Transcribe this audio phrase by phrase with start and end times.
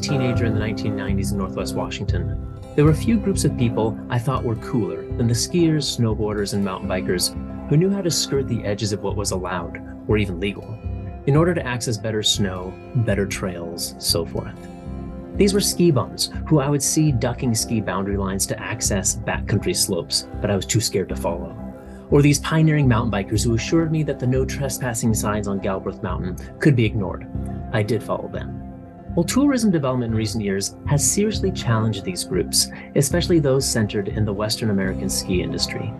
[0.00, 4.18] Teenager in the 1990s in Northwest Washington, there were a few groups of people I
[4.18, 7.34] thought were cooler than the skiers, snowboarders, and mountain bikers
[7.68, 9.78] who knew how to skirt the edges of what was allowed
[10.08, 10.78] or even legal
[11.26, 14.56] in order to access better snow, better trails, so forth.
[15.36, 19.76] These were ski bums who I would see ducking ski boundary lines to access backcountry
[19.76, 21.56] slopes, but I was too scared to follow.
[22.10, 26.02] Or these pioneering mountain bikers who assured me that the no trespassing signs on Galbraith
[26.02, 27.26] Mountain could be ignored.
[27.72, 28.59] I did follow them.
[29.16, 34.24] Well, tourism development in recent years has seriously challenged these groups, especially those centered in
[34.24, 35.92] the Western American ski industry.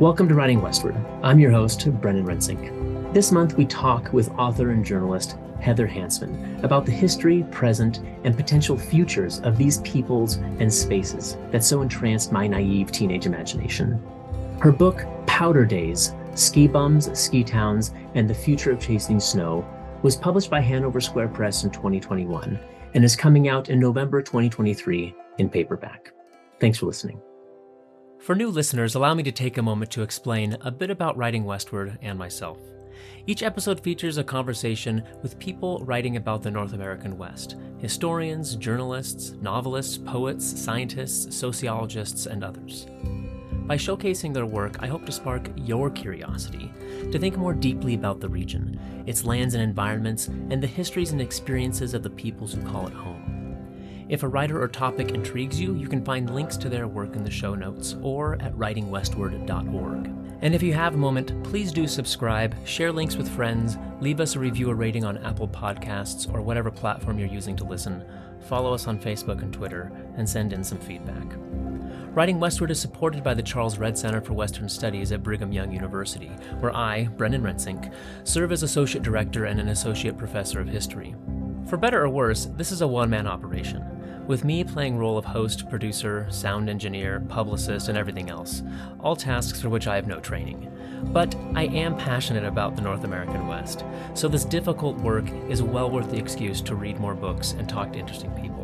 [0.00, 0.96] Welcome to Writing Westward.
[1.22, 3.12] I'm your host, Brenden Rensink.
[3.12, 8.34] This month, we talk with author and journalist Heather Hansman about the history, present, and
[8.34, 14.02] potential futures of these peoples and spaces that so entranced my naive teenage imagination.
[14.60, 19.62] Her book, Powder Days Ski Bums, Ski Towns, and the Future of Chasing Snow
[20.06, 22.60] was published by Hanover Square Press in 2021
[22.94, 26.12] and is coming out in November 2023 in paperback.
[26.60, 27.20] Thanks for listening.
[28.20, 31.42] For new listeners, allow me to take a moment to explain a bit about Writing
[31.42, 32.60] Westward and myself.
[33.26, 39.32] Each episode features a conversation with people writing about the North American West historians, journalists,
[39.40, 42.86] novelists, poets, scientists, sociologists, and others.
[43.66, 46.72] By showcasing their work, I hope to spark your curiosity
[47.10, 51.20] to think more deeply about the region, its lands and environments, and the histories and
[51.20, 54.06] experiences of the peoples who call it home.
[54.08, 57.24] If a writer or topic intrigues you, you can find links to their work in
[57.24, 60.10] the show notes or at writingwestward.org.
[60.42, 64.36] And if you have a moment, please do subscribe, share links with friends, leave us
[64.36, 68.04] a review or rating on Apple Podcasts or whatever platform you're using to listen,
[68.48, 71.26] follow us on Facebook and Twitter, and send in some feedback.
[72.16, 75.70] Writing Westward is supported by the Charles Redd Center for Western Studies at Brigham Young
[75.70, 76.30] University,
[76.60, 77.92] where I, Brenden Rensink,
[78.24, 81.14] serve as Associate Director and an Associate Professor of History.
[81.68, 85.26] For better or worse, this is a one man operation, with me playing role of
[85.26, 88.62] host, producer, sound engineer, publicist, and everything else,
[88.98, 90.72] all tasks for which I have no training.
[91.12, 95.90] But I am passionate about the North American West, so this difficult work is well
[95.90, 98.55] worth the excuse to read more books and talk to interesting people.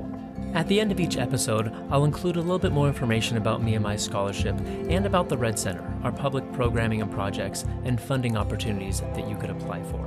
[0.54, 3.74] At the end of each episode, I'll include a little bit more information about me
[3.74, 8.36] and my scholarship and about the Redd Center, our public programming and projects and funding
[8.36, 10.06] opportunities that you could apply for.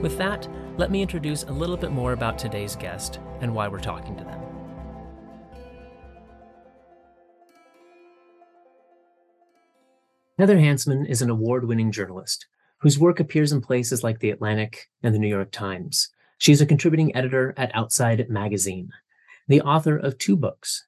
[0.00, 0.46] With that,
[0.76, 4.22] let me introduce a little bit more about today's guest and why we're talking to
[4.22, 4.40] them.
[10.38, 12.46] Heather Hansman is an award winning journalist
[12.78, 16.10] whose work appears in places like The Atlantic and The New York Times.
[16.38, 18.92] She's a contributing editor at Outside Magazine
[19.48, 20.86] the author of two books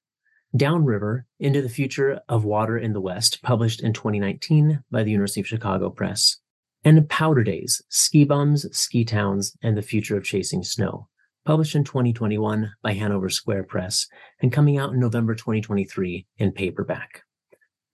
[0.56, 5.41] Downriver Into the Future of Water in the West, published in 2019 by the University
[5.41, 6.38] of Chicago Press,
[6.84, 11.08] and Powder Days Ski Bums, Ski Towns, and the Future of Chasing Snow,
[11.44, 14.08] published in 2021 by Hanover Square Press
[14.41, 17.22] and coming out in November 2023 in paperback.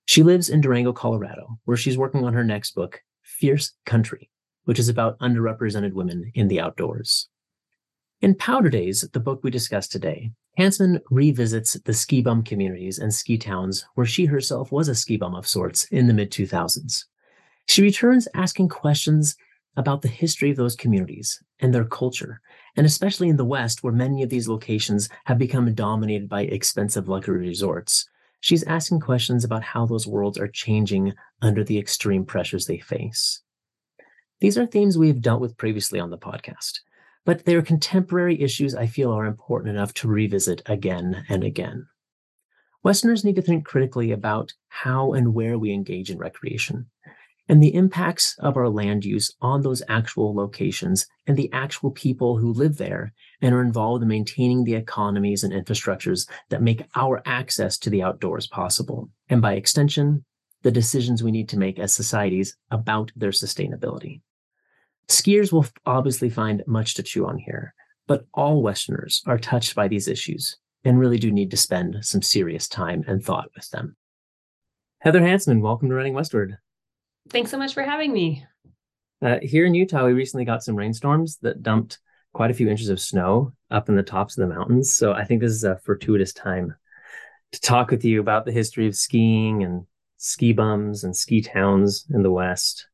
[0.07, 4.31] She lives in Durango, Colorado, where she's working on her next book, Fierce Country,
[4.65, 7.29] which is about underrepresented women in the outdoors.
[8.21, 13.13] In Powder Days, the book we discussed today, Hansman revisits the ski bum communities and
[13.13, 17.05] ski towns where she herself was a ski bum of sorts in the mid 2000s.
[17.67, 19.37] She returns asking questions
[19.77, 22.41] about the history of those communities and their culture,
[22.77, 27.09] and especially in the West, where many of these locations have become dominated by expensive
[27.09, 28.09] luxury resorts.
[28.41, 33.41] She's asking questions about how those worlds are changing under the extreme pressures they face.
[34.41, 36.81] These are themes we have dealt with previously on the podcast
[37.25, 41.87] but they are contemporary issues I feel are important enough to revisit again and again.
[42.83, 46.87] Westerners need to think critically about how and where we engage in recreation
[47.49, 52.39] and the impacts of our land use on those actual locations and the actual people
[52.39, 53.13] who live there
[53.43, 58.03] and are involved in maintaining the economies and infrastructures that make our access to the
[58.03, 59.11] outdoors possible.
[59.29, 60.25] And by extension,
[60.63, 64.23] the decisions we need to make as societies about their sustainability.
[65.09, 67.75] Skiers will obviously find much to chew on here,
[68.07, 72.23] but all Westerners are touched by these issues and really do need to spend some
[72.23, 73.97] serious time and thought with them.
[75.01, 76.57] Heather Hansman, welcome to Writing Westward.
[77.31, 78.45] Thanks so much for having me.
[79.23, 81.99] Uh, here in Utah, we recently got some rainstorms that dumped
[82.33, 84.95] quite a few inches of snow up in the tops of the mountains.
[84.95, 86.75] So I think this is a fortuitous time
[87.53, 89.87] to talk with you about the history of skiing and
[90.17, 92.89] ski bums and ski towns in the West.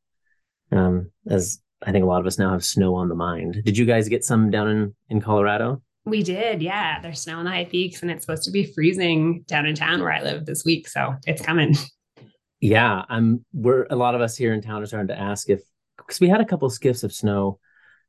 [0.70, 3.62] Um, as I think a lot of us now have snow on the mind.
[3.64, 5.82] Did you guys get some down in, in Colorado?
[6.04, 7.00] We did, yeah.
[7.00, 10.00] There's snow on the high peaks, and it's supposed to be freezing down in town
[10.00, 11.74] where I live this week, so it's coming.
[12.60, 13.42] Yeah, I'm.
[13.54, 15.60] We're a lot of us here in town are starting to ask if
[15.96, 17.58] because we had a couple skiffs of snow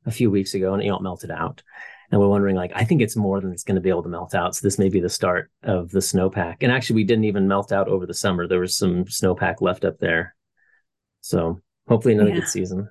[0.04, 1.62] a few weeks ago, and it all melted out.
[2.10, 4.08] and we're wondering like i think it's more than it's going to be able to
[4.08, 7.24] melt out so this may be the start of the snowpack and actually we didn't
[7.24, 10.34] even melt out over the summer there was some snowpack left up there
[11.22, 12.36] so hopefully another yeah.
[12.36, 12.88] good season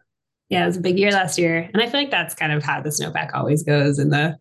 [0.51, 2.61] yeah it was a big year last year and i feel like that's kind of
[2.63, 4.37] how the snowpack always goes in the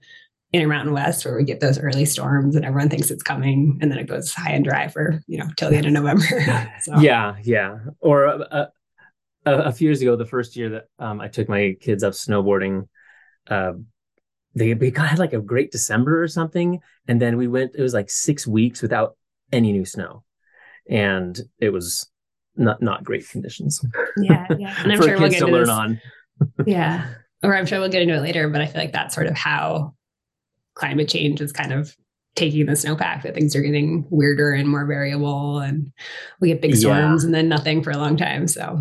[0.52, 4.00] Intermountain West where we get those early storms and everyone thinks it's coming and then
[4.00, 6.24] it goes high and dry for you know till the end of november
[6.80, 6.98] so.
[6.98, 8.66] yeah yeah or uh,
[9.46, 12.14] a, a, few years ago the first year that um, i took my kids up
[12.14, 12.88] snowboarding
[13.48, 13.74] uh,
[14.54, 17.72] they we got had like a great December or something, and then we went.
[17.74, 19.16] It was like six weeks without
[19.52, 20.24] any new snow,
[20.88, 22.10] and it was
[22.60, 23.84] not not great conditions.
[24.18, 25.68] Yeah, yeah, and I'm sure we'll get into this.
[25.68, 26.00] on.
[26.66, 27.08] yeah,
[27.42, 28.48] or I'm sure we'll get into it later.
[28.48, 29.94] But I feel like that's sort of how
[30.74, 31.96] climate change is kind of
[32.36, 35.90] taking the snowpack that things are getting weirder and more variable and
[36.40, 37.26] we get big storms yeah.
[37.26, 38.80] and then nothing for a long time so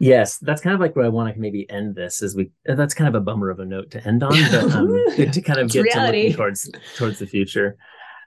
[0.00, 2.20] Yes, that's kind of like where I want to maybe end this.
[2.20, 4.88] Is we that's kind of a bummer of a note to end on, but um,
[5.16, 7.76] good to kind of get to looking towards towards the future.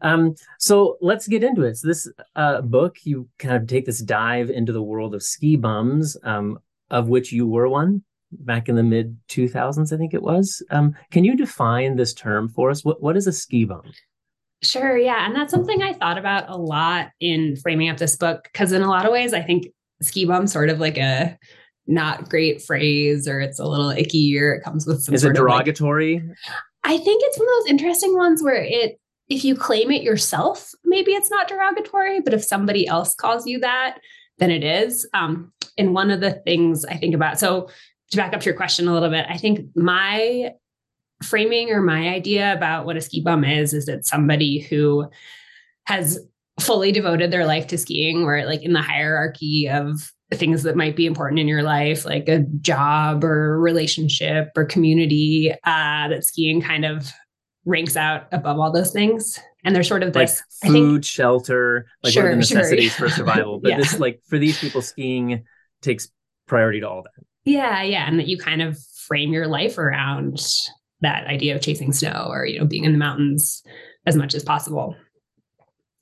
[0.01, 1.77] Um, so let's get into it.
[1.77, 5.55] So this uh, book, you kind of take this dive into the world of ski
[5.55, 6.59] bums, um,
[6.89, 10.61] of which you were one back in the mid 2000s, I think it was.
[10.71, 12.83] Um, can you define this term for us?
[12.83, 13.83] What what is a ski bum?
[14.63, 18.43] Sure, yeah, and that's something I thought about a lot in framing up this book
[18.51, 19.67] because in a lot of ways, I think
[20.01, 21.37] ski bum sort of like a
[21.87, 25.33] not great phrase or it's a little icky or it comes with some is it
[25.33, 28.99] derogatory like, i think it's one of those interesting ones where it
[29.29, 33.59] if you claim it yourself maybe it's not derogatory but if somebody else calls you
[33.59, 33.97] that
[34.37, 35.07] then it is.
[35.13, 37.69] Um, and one of the things i think about so
[38.11, 40.51] to back up to your question a little bit i think my
[41.23, 45.09] framing or my idea about what a ski bum is is that somebody who
[45.85, 46.19] has
[46.59, 50.95] fully devoted their life to skiing where like in the hierarchy of things that might
[50.95, 56.61] be important in your life like a job or relationship or community uh, that skiing
[56.61, 57.11] kind of
[57.65, 61.87] ranks out above all those things and they're sort of this like food think, shelter
[62.03, 63.09] like sure, the necessities sure.
[63.09, 63.77] for survival but yeah.
[63.77, 65.43] this like for these people skiing
[65.81, 66.09] takes
[66.47, 68.77] priority to all that yeah yeah and that you kind of
[69.07, 70.39] frame your life around
[71.01, 73.63] that idea of chasing snow or you know being in the mountains
[74.05, 74.95] as much as possible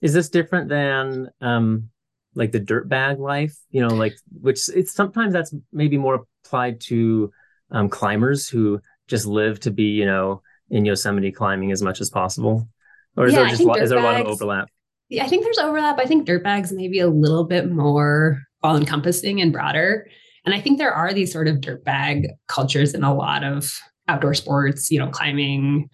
[0.01, 1.89] is this different than um
[2.35, 3.57] like the dirt bag life?
[3.69, 7.31] You know, like which it's sometimes that's maybe more applied to
[7.71, 10.41] um, climbers who just live to be, you know,
[10.73, 12.67] in Yosemite climbing as much as possible.
[13.15, 14.69] Or is yeah, there just lo- is there a lot of overlap?
[15.07, 15.99] Yeah, I think there's overlap.
[15.99, 20.07] I think dirt bags maybe a little bit more all encompassing and broader.
[20.45, 23.71] And I think there are these sort of dirt bag cultures in a lot of
[24.07, 25.89] outdoor sports, you know, climbing,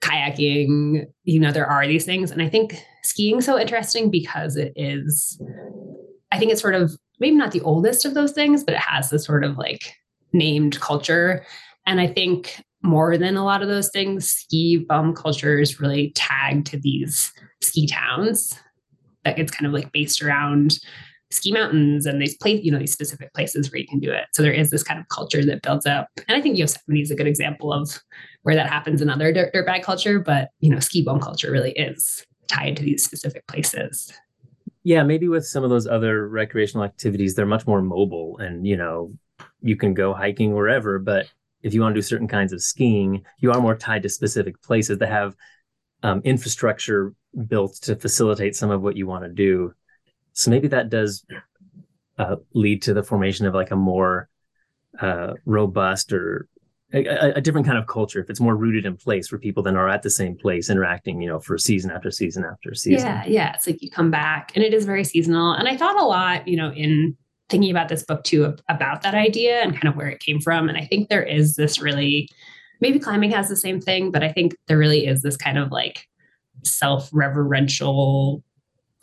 [0.00, 2.32] kayaking, you know, there are these things.
[2.32, 5.40] And I think skiing so interesting because it is,
[6.32, 9.10] I think it's sort of maybe not the oldest of those things, but it has
[9.10, 9.94] this sort of like
[10.32, 11.46] named culture.
[11.86, 16.12] And I think more than a lot of those things, ski bum culture is really
[16.14, 17.32] tagged to these
[17.62, 18.58] ski towns.
[19.24, 20.78] That it's kind of like based around
[21.30, 24.26] ski mountains and these place, you know, these specific places where you can do it.
[24.34, 26.08] So there is this kind of culture that builds up.
[26.28, 28.00] And I think Yosemite is a good example of
[28.42, 31.50] where that happens in other dirt, dirt bag culture, but you know, ski bum culture
[31.50, 34.12] really is tied to these specific places.
[34.84, 38.76] Yeah, maybe with some of those other recreational activities, they're much more mobile and you
[38.76, 39.12] know,
[39.62, 41.26] you can go hiking wherever, but
[41.64, 44.62] if you want to do certain kinds of skiing, you are more tied to specific
[44.62, 45.34] places that have
[46.02, 47.14] um, infrastructure
[47.48, 49.72] built to facilitate some of what you want to do.
[50.34, 51.24] So maybe that does
[52.18, 54.28] uh, lead to the formation of like a more
[55.00, 56.48] uh, robust or
[56.92, 58.20] a, a, different kind of culture.
[58.20, 61.20] If it's more rooted in place where people then are at the same place interacting
[61.20, 63.08] you know for season after season after season.
[63.08, 65.52] Yeah yeah it's like you come back and it is very seasonal.
[65.52, 67.16] And i thought a lot you know in
[67.50, 70.68] thinking about this book too about that idea and kind of where it came from
[70.68, 72.28] and i think there is this really
[72.80, 75.70] maybe climbing has the same thing but i think there really is this kind of
[75.70, 76.08] like
[76.62, 78.42] self-reverential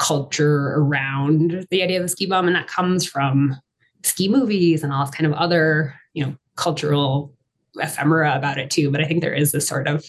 [0.02, 3.56] culture around the idea of the ski bum, and that comes from
[4.04, 7.32] ski movies and all this kind of other, you know, cultural
[7.76, 8.90] ephemera about it too.
[8.90, 10.04] But I think there is this sort of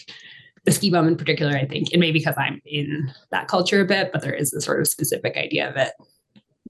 [0.65, 3.85] the ski bum in particular, I think, and maybe because I'm in that culture a
[3.85, 5.93] bit, but there is this sort of specific idea of it.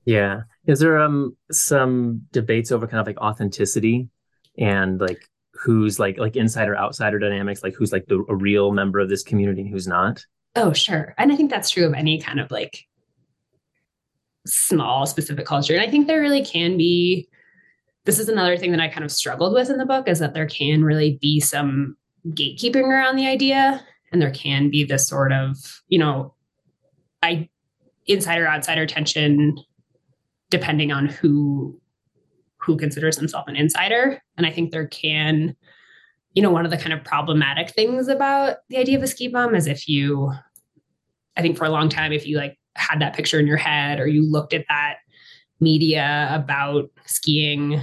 [0.04, 0.42] Yeah.
[0.66, 4.10] Is there um some debates over kind of like authenticity
[4.58, 9.00] and like who's like like insider outsider dynamics, like who's like the a real member
[9.00, 10.26] of this community and who's not?
[10.56, 11.16] Oh, sure.
[11.18, 12.86] And I think that's true of any kind of like
[14.46, 15.74] small specific culture.
[15.74, 17.28] And I think there really can be
[18.06, 20.34] this is another thing that I kind of struggled with in the book is that
[20.34, 21.96] there can really be some
[22.30, 26.34] gatekeeping around the idea and there can be this sort of, you know,
[27.22, 27.50] I
[28.06, 29.58] insider outsider tension
[30.54, 31.80] depending on who
[32.58, 34.22] who considers himself an insider.
[34.38, 35.56] And I think there can
[36.34, 39.28] you know, one of the kind of problematic things about the idea of a ski
[39.28, 40.32] bum is if you,
[41.38, 44.00] I think for a long time, if you like had that picture in your head
[44.00, 44.96] or you looked at that
[45.60, 47.80] media about skiing,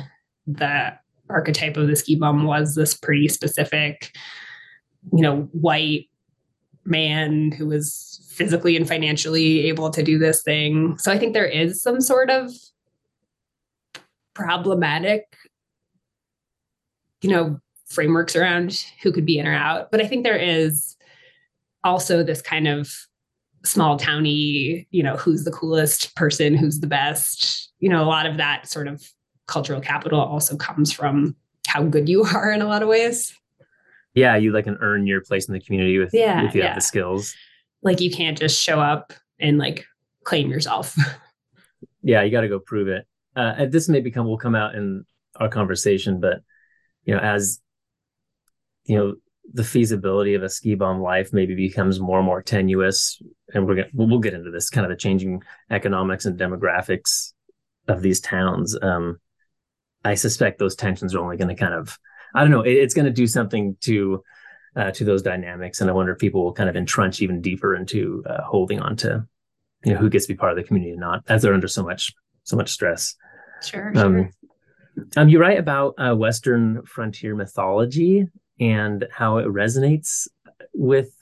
[0.47, 0.93] the
[1.29, 4.11] archetype of the ski bum was this pretty specific,
[5.13, 6.10] you know, white
[6.85, 10.97] man who was physically and financially able to do this thing.
[10.99, 12.51] So I think there is some sort of
[14.35, 15.37] problematic,
[17.23, 19.91] you know, frameworks around who could be in or out.
[19.91, 20.97] But I think there is
[21.85, 22.93] also this kind of
[23.65, 27.71] small towny, you know, who's the coolest person, who's the best.
[27.81, 29.05] You know, a lot of that sort of
[29.47, 33.35] cultural capital also comes from how good you are in a lot of ways.
[34.15, 36.69] Yeah, you like can earn your place in the community with yeah, if you yeah.
[36.69, 37.35] have the skills.
[37.83, 39.87] Like you can't just show up and like
[40.25, 40.97] claim yourself.
[42.03, 43.07] yeah, you got to go prove it.
[43.37, 45.05] Uh, this may become will come out in
[45.37, 46.41] our conversation, but
[47.05, 47.61] you know, as
[48.85, 49.15] you know,
[49.53, 53.23] the feasibility of a ski bum life maybe becomes more and more tenuous,
[53.55, 57.33] and we're gonna we'll get into this kind of the changing economics and demographics
[57.89, 58.77] of these towns.
[58.81, 59.19] Um,
[60.05, 61.99] I suspect those tensions are only going to kind of
[62.35, 62.63] I don't know.
[62.63, 64.23] It, it's going to do something to
[64.77, 67.75] uh, to those dynamics, and I wonder if people will kind of entrench even deeper
[67.75, 69.27] into uh, holding on to
[69.85, 71.69] you know who gets to be part of the community and not, as they're under
[71.69, 72.13] so much
[72.45, 73.17] so much stress.
[73.63, 73.93] Sure.
[73.97, 74.31] Um,
[74.97, 75.07] sure.
[75.17, 78.27] um, you write about uh, Western frontier mythology
[78.59, 80.29] and how it resonates
[80.73, 81.13] with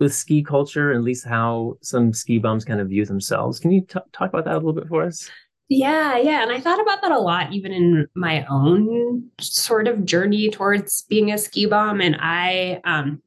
[0.00, 3.58] with ski culture, and at least how some ski bums kind of view themselves.
[3.58, 5.28] Can you t- talk about that a little bit for us?
[5.68, 6.42] Yeah, yeah.
[6.42, 11.02] And I thought about that a lot, even in my own sort of journey towards
[11.02, 12.00] being a ski bum.
[12.00, 13.22] And I um,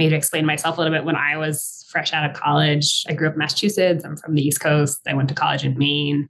[0.00, 3.04] maybe explain myself a little bit when I was fresh out of college.
[3.08, 4.04] I grew up in Massachusetts.
[4.04, 5.00] I'm from the East Coast.
[5.06, 6.26] I went to college in Maine.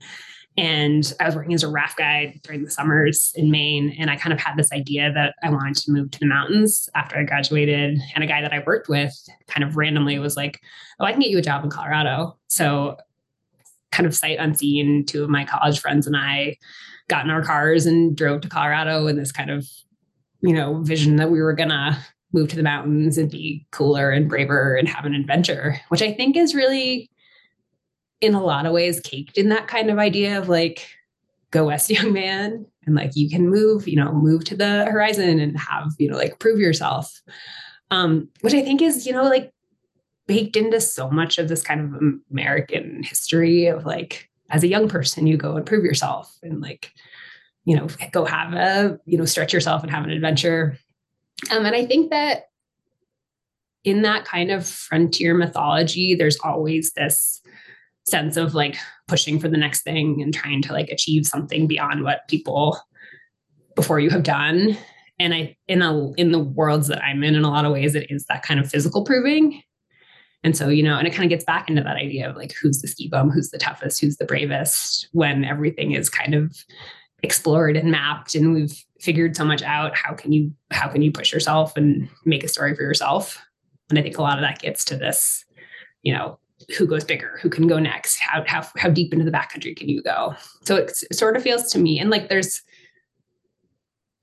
[0.55, 3.95] And I was working as a raft guide during the summers in Maine.
[3.97, 6.87] And I kind of had this idea that I wanted to move to the mountains
[6.93, 7.97] after I graduated.
[8.13, 9.11] And a guy that I worked with
[9.47, 10.59] kind of randomly was like,
[10.99, 12.37] Oh, I can get you a job in Colorado.
[12.49, 12.97] So
[13.93, 16.57] kind of sight unseen, two of my college friends and I
[17.07, 19.67] got in our cars and drove to Colorado in this kind of,
[20.41, 21.97] you know, vision that we were gonna
[22.33, 26.11] move to the mountains and be cooler and braver and have an adventure, which I
[26.11, 27.09] think is really
[28.19, 30.87] in a lot of ways caked in that kind of idea of like
[31.51, 35.39] go west young man and like you can move you know move to the horizon
[35.39, 37.21] and have you know like prove yourself.
[37.91, 39.53] Um which i think is you know like
[40.27, 42.01] baked into so much of this kind of
[42.31, 46.91] American history of like, as a young person, you go and prove yourself and like,
[47.65, 50.77] you know, go have a, you know, stretch yourself and have an adventure.
[51.51, 52.45] Um, and I think that
[53.83, 57.41] in that kind of frontier mythology, there's always this
[58.05, 58.77] sense of like
[59.07, 62.79] pushing for the next thing and trying to like achieve something beyond what people
[63.75, 64.77] before you have done.
[65.19, 67.95] And I in a in the worlds that I'm in, in a lot of ways,
[67.95, 69.61] it is that kind of physical proving
[70.43, 72.53] and so, you know, and it kind of gets back into that idea of like
[72.53, 76.53] who's the ski bum, who's the toughest, who's the bravest when everything is kind of
[77.23, 79.95] explored and mapped and we've figured so much out.
[79.95, 83.41] How can you how can you push yourself and make a story for yourself?
[83.89, 85.45] And I think a lot of that gets to this,
[86.01, 86.39] you know,
[86.77, 89.87] who goes bigger, who can go next, how how how deep into the backcountry can
[89.87, 90.35] you go?
[90.65, 92.61] So it, sort of feels to me, and like there's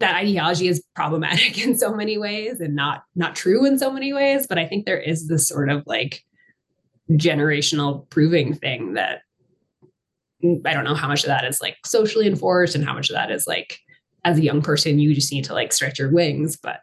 [0.00, 4.12] that ideology is problematic in so many ways and not not true in so many
[4.12, 6.24] ways but i think there is this sort of like
[7.12, 9.22] generational proving thing that
[10.64, 13.14] i don't know how much of that is like socially enforced and how much of
[13.14, 13.78] that is like
[14.24, 16.80] as a young person you just need to like stretch your wings but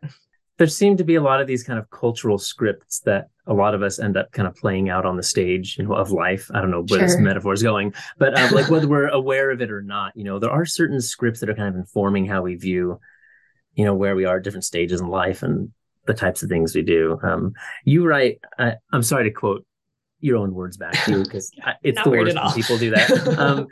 [0.57, 3.73] there seem to be a lot of these kind of cultural scripts that a lot
[3.73, 6.49] of us end up kind of playing out on the stage you know, of life.
[6.53, 7.07] I don't know where sure.
[7.07, 10.23] this metaphor is going, but um, like whether we're aware of it or not, you
[10.23, 12.99] know, there are certain scripts that are kind of informing how we view,
[13.75, 15.71] you know, where we are at different stages in life and
[16.07, 17.19] the types of things we do.
[17.21, 17.53] Um,
[17.85, 19.65] you write, I, I'm sorry to quote
[20.19, 21.51] your own words back to you because
[21.83, 23.37] it's the worst when people do that.
[23.37, 23.67] Um,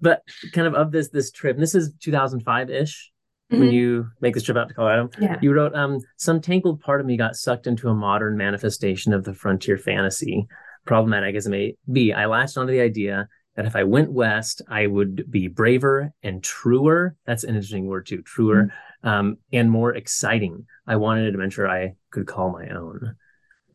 [0.00, 0.22] but
[0.52, 3.11] kind of of this this trip, and this is 2005 ish
[3.52, 3.60] mm-hmm.
[3.60, 5.10] when you make this trip out to Colorado.
[5.20, 5.36] Yeah.
[5.40, 9.24] You wrote, um, some tangled part of me got sucked into a modern manifestation of
[9.24, 10.46] the frontier fantasy.
[10.84, 14.62] Problematic as it may be, I latched onto the idea that if I went west,
[14.68, 17.16] I would be braver and truer.
[17.26, 18.64] That's an interesting word too, truer,
[19.04, 19.08] mm-hmm.
[19.08, 20.66] um, and more exciting.
[20.86, 23.16] I wanted an adventure I could call my own.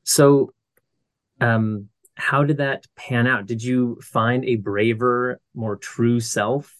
[0.03, 0.53] So,
[1.39, 3.45] um, how did that pan out?
[3.45, 6.75] Did you find a braver, more true self,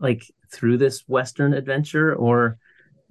[0.00, 2.58] like through this Western adventure, or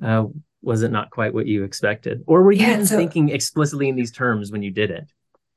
[0.03, 0.25] uh,
[0.61, 2.23] was it not quite what you expected?
[2.27, 5.11] Or were you yeah, so, thinking explicitly in these terms when you did it?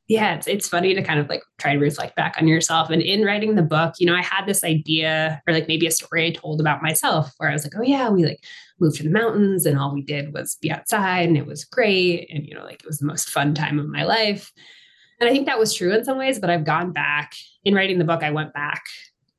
[0.06, 2.90] yeah, it's it's funny to kind of like try to reflect back on yourself.
[2.90, 5.90] And in writing the book, you know, I had this idea or like maybe a
[5.90, 8.44] story I told about myself where I was like, oh yeah, we like
[8.78, 12.28] moved to the mountains and all we did was be outside and it was great.
[12.30, 14.52] And you know, like it was the most fun time of my life.
[15.20, 17.32] And I think that was true in some ways, but I've gone back
[17.64, 18.82] in writing the book, I went back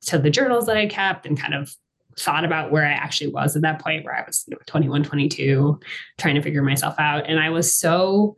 [0.06, 1.72] to the journals that I kept and kind of
[2.18, 5.04] thought about where I actually was at that point where I was you know, 21,
[5.04, 5.78] 22,
[6.18, 7.24] trying to figure myself out.
[7.26, 8.36] And I was so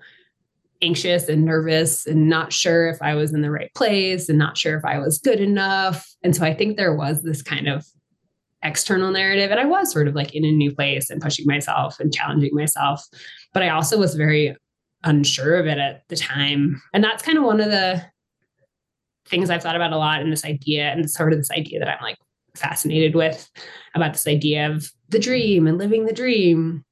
[0.83, 4.57] anxious and nervous and not sure if I was in the right place and not
[4.57, 6.09] sure if I was good enough.
[6.23, 7.85] And so I think there was this kind of
[8.63, 9.51] external narrative.
[9.51, 12.55] And I was sort of like in a new place and pushing myself and challenging
[12.55, 13.05] myself.
[13.53, 14.57] But I also was very
[15.05, 16.83] unsure of it at the time.
[16.93, 18.05] And that's kind of one of the
[19.27, 21.89] things I've thought about a lot in this idea and sort of this idea that
[21.89, 22.19] I'm like
[22.59, 23.51] fascinated with
[23.95, 26.85] about this idea of the dream and living the dream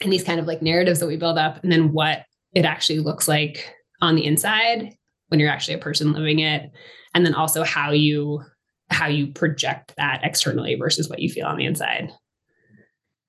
[0.00, 2.24] and these kind of like narratives that we build up and then what
[2.54, 4.94] it actually looks like on the inside
[5.28, 6.70] when you're actually a person living it
[7.14, 8.42] and then also how you
[8.90, 12.12] how you project that externally versus what you feel on the inside.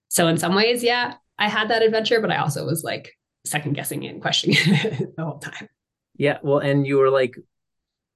[0.10, 3.12] So in some ways yeah i had that adventure but i also was like
[3.46, 5.68] second guessing it and questioning it the whole time.
[6.16, 7.36] Yeah well and you were like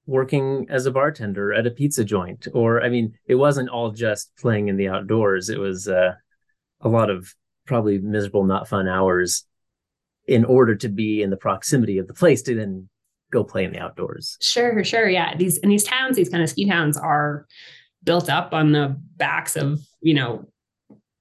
[0.08, 4.32] working as a bartender at a pizza joint or i mean it wasn't all just
[4.38, 6.12] playing in the outdoors it was uh,
[6.80, 7.32] a lot of
[7.66, 9.44] probably miserable not fun hours
[10.26, 12.88] in order to be in the proximity of the place to then
[13.30, 14.36] go play in the outdoors.
[14.40, 15.08] Sure, sure.
[15.08, 15.36] Yeah.
[15.36, 17.46] These and these towns, these kind of ski towns are
[18.04, 20.46] built up on the backs of, you know,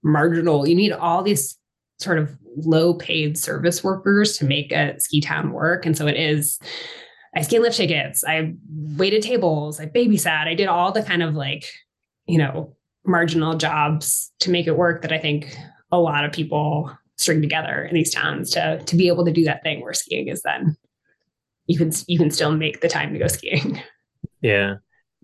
[0.03, 0.67] marginal.
[0.67, 1.57] You need all these
[1.99, 5.85] sort of low paid service workers to make a ski town work.
[5.85, 6.59] And so it is
[7.37, 11.21] I ski and lift tickets, I waited tables, I babysat, I did all the kind
[11.21, 11.65] of like,
[12.25, 12.75] you know,
[13.05, 15.55] marginal jobs to make it work that I think
[15.91, 19.43] a lot of people string together in these towns to to be able to do
[19.43, 20.75] that thing where skiing is then
[21.67, 23.81] you can you can still make the time to go skiing.
[24.41, 24.75] Yeah.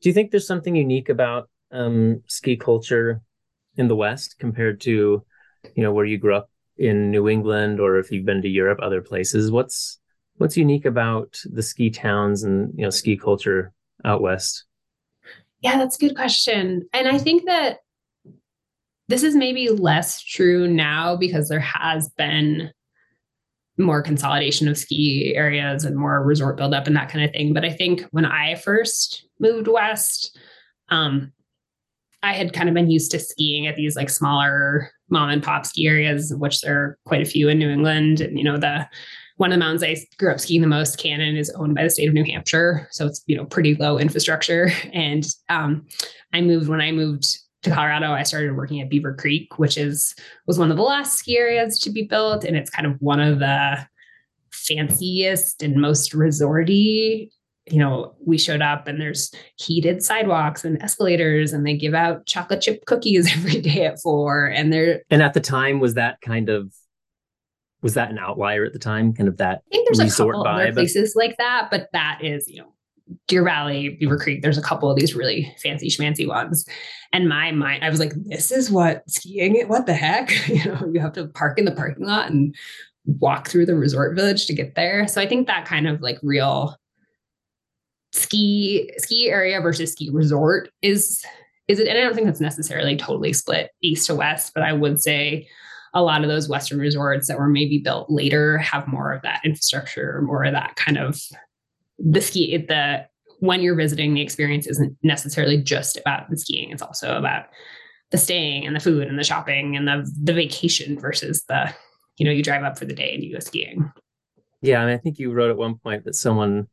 [0.01, 3.21] Do you think there's something unique about um, ski culture
[3.77, 5.23] in the West compared to,
[5.75, 8.79] you know, where you grew up in New England, or if you've been to Europe,
[8.81, 9.51] other places?
[9.51, 9.99] What's
[10.37, 13.71] what's unique about the ski towns and you know ski culture
[14.05, 14.65] out west?
[15.61, 16.87] Yeah, that's a good question.
[16.93, 17.79] And I think that
[19.07, 22.71] this is maybe less true now because there has been
[23.77, 27.53] more consolidation of ski areas and more resort buildup and that kind of thing.
[27.53, 30.37] But I think when I first moved west,
[30.89, 31.31] um,
[32.21, 35.65] I had kind of been used to skiing at these like smaller mom and pop
[35.65, 38.21] ski areas, which there are quite a few in New England.
[38.21, 38.87] And you know, the
[39.43, 41.89] one of the mountains I grew up skiing the most, Cannon, is owned by the
[41.89, 44.71] state of New Hampshire, so it's you know pretty low infrastructure.
[44.93, 45.85] And um,
[46.31, 47.25] I moved when I moved
[47.63, 50.15] to Colorado, I started working at Beaver Creek, which is
[50.47, 53.19] was one of the last ski areas to be built, and it's kind of one
[53.19, 53.85] of the
[54.53, 57.29] fanciest and most resorty.
[57.69, 62.25] You know, we showed up and there's heated sidewalks and escalators, and they give out
[62.27, 64.45] chocolate chip cookies every day at four.
[64.45, 66.73] And they're and at the time was that kind of
[67.83, 69.13] was that an outlier at the time?
[69.13, 70.61] Kind of that I think there's a couple vibe?
[70.61, 72.73] other places like that, but that is you know
[73.27, 76.65] Deer Valley, Beaver Creek, there's a couple of these really fancy schmancy ones.
[77.11, 80.31] And my mind, I was like, this is what skiing, what the heck?
[80.47, 82.55] You know, you have to park in the parking lot and
[83.05, 85.07] walk through the resort village to get there.
[85.07, 86.77] So I think that kind of like real
[88.13, 91.25] ski ski area versus ski resort is
[91.67, 94.73] is it and I don't think that's necessarily totally split east to west, but I
[94.73, 95.47] would say
[95.93, 99.41] a lot of those western resorts that were maybe built later have more of that
[99.45, 101.21] infrastructure, more of that kind of
[101.99, 103.05] the ski the
[103.39, 106.71] when you're visiting the experience isn't necessarily just about the skiing.
[106.71, 107.45] It's also about
[108.11, 111.73] the staying and the food and the shopping and the the vacation versus the
[112.17, 113.91] you know you drive up for the day and you go skiing.
[114.61, 116.67] Yeah and i think you wrote at one point that someone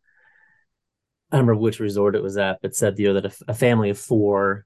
[1.33, 3.55] i don't remember which resort it was at but said you know that a, a
[3.55, 4.65] family of four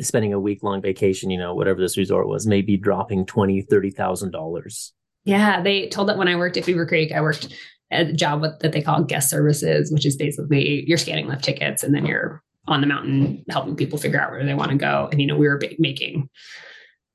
[0.00, 3.90] spending a week long vacation you know whatever this resort was maybe dropping twenty thirty
[3.90, 4.92] thousand dollars
[5.24, 7.54] yeah they told that when i worked at beaver creek i worked
[7.94, 11.82] a job with, that they call guest services, which is basically you're scanning lift tickets
[11.82, 15.08] and then you're on the mountain helping people figure out where they want to go.
[15.10, 16.28] And, you know, we were making,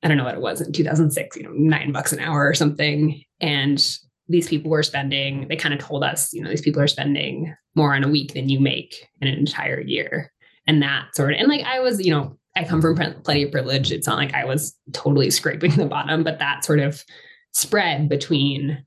[0.02, 2.54] I don't know what it was in 2006, you know, nine bucks an hour or
[2.54, 3.22] something.
[3.40, 3.84] And
[4.28, 7.54] these people were spending, they kind of told us, you know, these people are spending
[7.74, 10.32] more in a week than you make in an entire year.
[10.66, 13.52] And that sort of, and like I was, you know, I come from plenty of
[13.52, 13.92] privilege.
[13.92, 17.04] It's not like I was totally scraping the bottom, but that sort of
[17.52, 18.84] spread between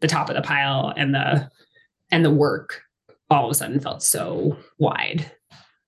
[0.00, 1.50] the top of the pile and the
[2.10, 2.82] and the work
[3.30, 5.30] all of a sudden felt so wide.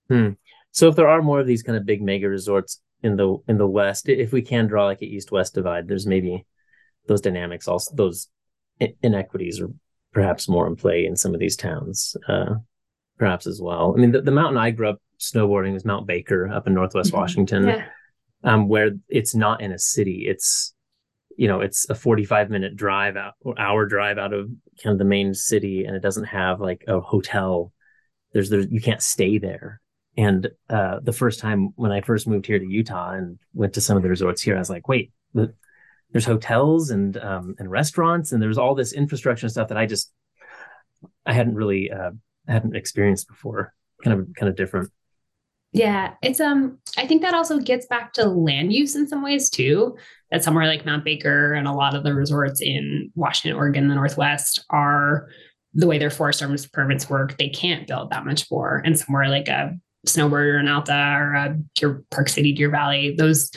[0.09, 0.31] Hmm.
[0.71, 3.59] So if there are more of these kind of big mega resorts in the in
[3.59, 6.47] the west, if we can draw like an east west divide, there's maybe
[7.07, 8.29] those dynamics, also those
[9.03, 9.71] inequities are
[10.13, 12.55] perhaps more in play in some of these towns, uh,
[13.19, 13.95] perhaps as well.
[13.97, 17.11] I mean, the, the mountain I grew up snowboarding was Mount Baker up in Northwest
[17.11, 17.19] mm-hmm.
[17.19, 17.85] Washington, yeah.
[18.45, 20.27] um, where it's not in a city.
[20.27, 20.75] It's
[21.37, 24.51] you know it's a 45 minute drive out hour drive out of
[24.83, 27.73] kind of the main city and it doesn't have like a hotel
[28.35, 29.81] there's there you can't stay there
[30.19, 33.81] and uh, the first time when i first moved here to utah and went to
[33.81, 35.55] some of the resorts here i was like wait the,
[36.13, 39.87] there's hotels and um, and restaurants and there's all this infrastructure and stuff that I
[39.87, 40.13] just
[41.27, 42.11] I hadn't really uh,
[42.47, 43.75] hadn't experienced before.
[44.05, 44.93] Kind of kind of different.
[45.73, 49.49] Yeah, it's um I think that also gets back to land use in some ways
[49.49, 49.97] too.
[50.31, 53.95] That somewhere like Mount Baker and a lot of the resorts in Washington, Oregon, the
[53.95, 55.29] Northwest are
[55.75, 58.83] the way their forest service permits work, they can't build that much more.
[58.85, 63.15] And somewhere like a snowbird or an Alta or a Deer Park City, Deer Valley,
[63.17, 63.51] those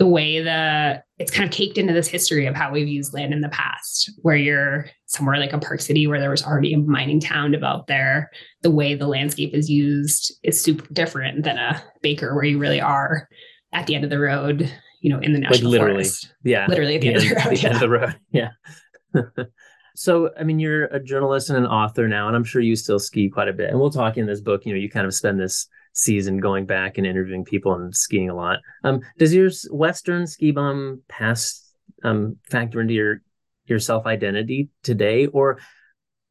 [0.00, 3.34] the way that it's kind of caked into this history of how we've used land
[3.34, 6.78] in the past, where you're somewhere like a Park City where there was already a
[6.78, 8.30] mining town developed there.
[8.62, 12.80] The way the landscape is used is super different than a Baker, where you really
[12.80, 13.28] are
[13.74, 16.32] at the end of the road, you know, in the national like literally, forest.
[16.44, 16.66] Yeah.
[16.66, 17.44] Literally at the, end, of the road.
[17.44, 17.66] The yeah.
[17.66, 18.20] end of the road.
[18.32, 19.44] Yeah.
[19.96, 23.00] so, I mean, you're a journalist and an author now, and I'm sure you still
[23.00, 23.68] ski quite a bit.
[23.68, 26.66] And we'll talk in this book, you know, you kind of spend this season going
[26.66, 28.58] back and interviewing people and skiing a lot.
[28.84, 31.66] Um, does your Western ski bum past
[32.02, 33.22] um, factor into your
[33.66, 35.58] your self identity today, or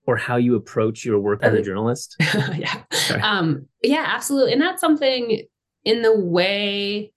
[0.05, 2.15] or how you approach your work as a journalist?
[2.57, 2.83] yeah,
[3.21, 5.43] um, yeah, absolutely, and that's something
[5.85, 7.13] in the way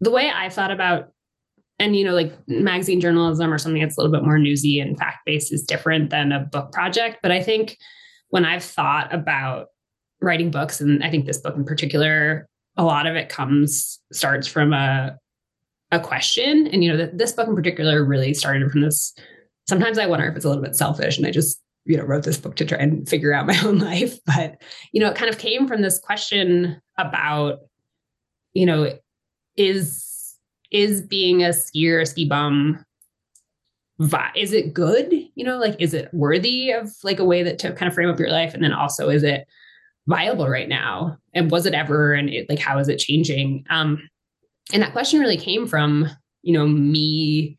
[0.00, 1.10] the way I thought about
[1.78, 4.98] and you know like magazine journalism or something that's a little bit more newsy and
[4.98, 7.76] fact based is different than a book project but i think
[8.28, 9.68] when i've thought about
[10.24, 14.46] writing books, and I think this book in particular, a lot of it comes starts
[14.46, 15.16] from a
[15.92, 16.66] a question.
[16.68, 19.14] And you know, this book in particular really started from this.
[19.68, 22.24] Sometimes I wonder if it's a little bit selfish, and I just you know wrote
[22.24, 24.18] this book to try and figure out my own life.
[24.26, 24.60] But
[24.92, 27.60] you know, it kind of came from this question about
[28.52, 28.98] you know
[29.56, 30.36] is
[30.70, 32.84] is being a skier, a ski bum
[34.34, 37.72] is it good you know like is it worthy of like a way that to
[37.72, 39.46] kind of frame up your life and then also is it
[40.06, 41.18] viable right now?
[41.34, 43.64] And was it ever and it, like how is it changing?
[43.70, 44.08] Um
[44.72, 46.08] and that question really came from
[46.42, 47.58] you know me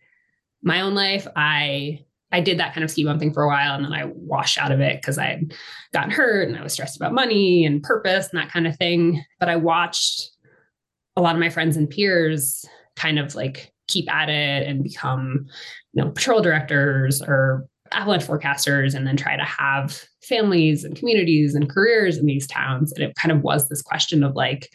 [0.61, 1.27] my own life.
[1.35, 4.03] I i did that kind of ski bum thing for a while and then i
[4.05, 5.53] washed out of it because i had
[5.93, 9.23] gotten hurt and i was stressed about money and purpose and that kind of thing.
[9.39, 10.31] But i watched
[11.15, 15.45] a lot of my friends and peers kind of like keep at it and become
[15.93, 21.55] you know patrol directors or avalanche forecasters and then try to have families and communities
[21.55, 22.91] and careers in these towns.
[22.93, 24.69] And it kind of was this question of like,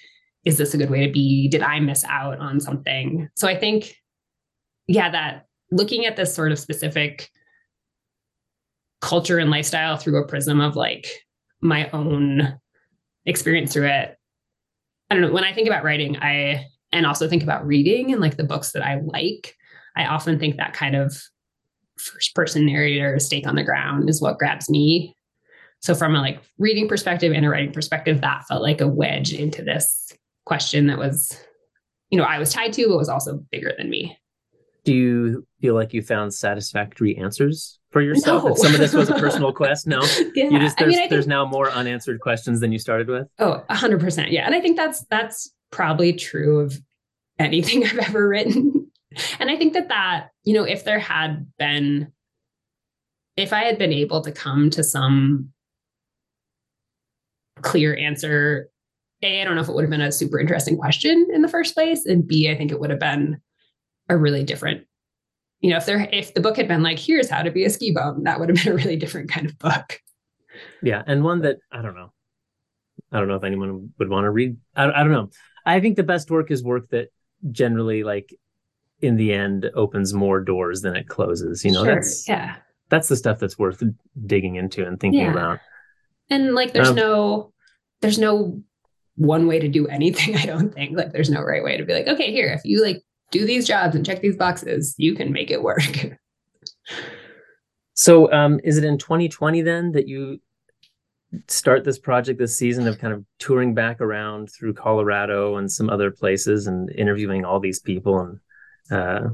[0.45, 1.49] is this a good way to be?
[1.49, 3.29] Did I miss out on something?
[3.37, 3.95] So I think,
[4.87, 7.31] yeah, that looking at this sort of specific
[9.01, 11.09] culture and lifestyle through a prism of like
[11.61, 12.59] my own
[13.27, 14.17] experience through it.
[15.11, 15.33] I don't know.
[15.33, 18.73] When I think about writing, I and also think about reading and like the books
[18.73, 19.55] that I like,
[19.97, 21.17] I often think that kind of
[22.01, 25.15] first person narrator stake on the ground is what grabs me.
[25.81, 29.33] So from a like reading perspective and a writing perspective that felt like a wedge
[29.33, 30.13] into this
[30.45, 31.39] question that was
[32.11, 34.17] you know i was tied to but was also bigger than me.
[34.85, 38.45] Do you feel like you found satisfactory answers for yourself?
[38.45, 38.53] No.
[38.53, 40.01] if some of this was a personal quest no?
[40.35, 40.49] Yeah.
[40.49, 43.09] you just there's, I mean, I think, there's now more unanswered questions than you started
[43.09, 43.29] with?
[43.39, 44.47] Oh 100% yeah.
[44.47, 46.79] And i think that's that's probably true of
[47.39, 48.80] anything i've ever written
[49.39, 52.13] and I think that that, you know, if there had been,
[53.37, 55.51] if I had been able to come to some
[57.63, 58.71] clear answer,
[59.23, 61.49] A, I don't know if it would have been a super interesting question in the
[61.49, 62.07] first place.
[62.07, 63.41] And B, I think it would have been
[64.09, 64.87] a really different,
[65.61, 67.71] you know, if there, if the book had been like, here's how to be a
[67.71, 70.01] ski bum, that would have been a really different kind of book.
[70.83, 71.03] Yeah.
[71.07, 72.13] And one that I don't know.
[73.13, 74.57] I don't know if anyone would want to read.
[74.77, 75.31] I, I don't know.
[75.67, 77.09] I think the best work is work that
[77.51, 78.35] generally like
[79.03, 81.65] in the end opens more doors than it closes.
[81.65, 81.95] You know, sure.
[81.95, 82.57] that's yeah.
[82.89, 83.83] That's the stuff that's worth
[84.27, 85.31] digging into and thinking yeah.
[85.31, 85.61] about.
[86.29, 87.53] And like there's um, no
[88.01, 88.63] there's no
[89.17, 90.97] one way to do anything, I don't think.
[90.97, 93.67] Like there's no right way to be like, okay, here, if you like do these
[93.67, 95.83] jobs and check these boxes, you can make it work.
[97.95, 100.41] so um is it in 2020 then that you
[101.49, 105.91] start this project this season of kind of touring back around through Colorado and some
[105.91, 108.41] other places and interviewing all these people and
[108.91, 109.29] uh,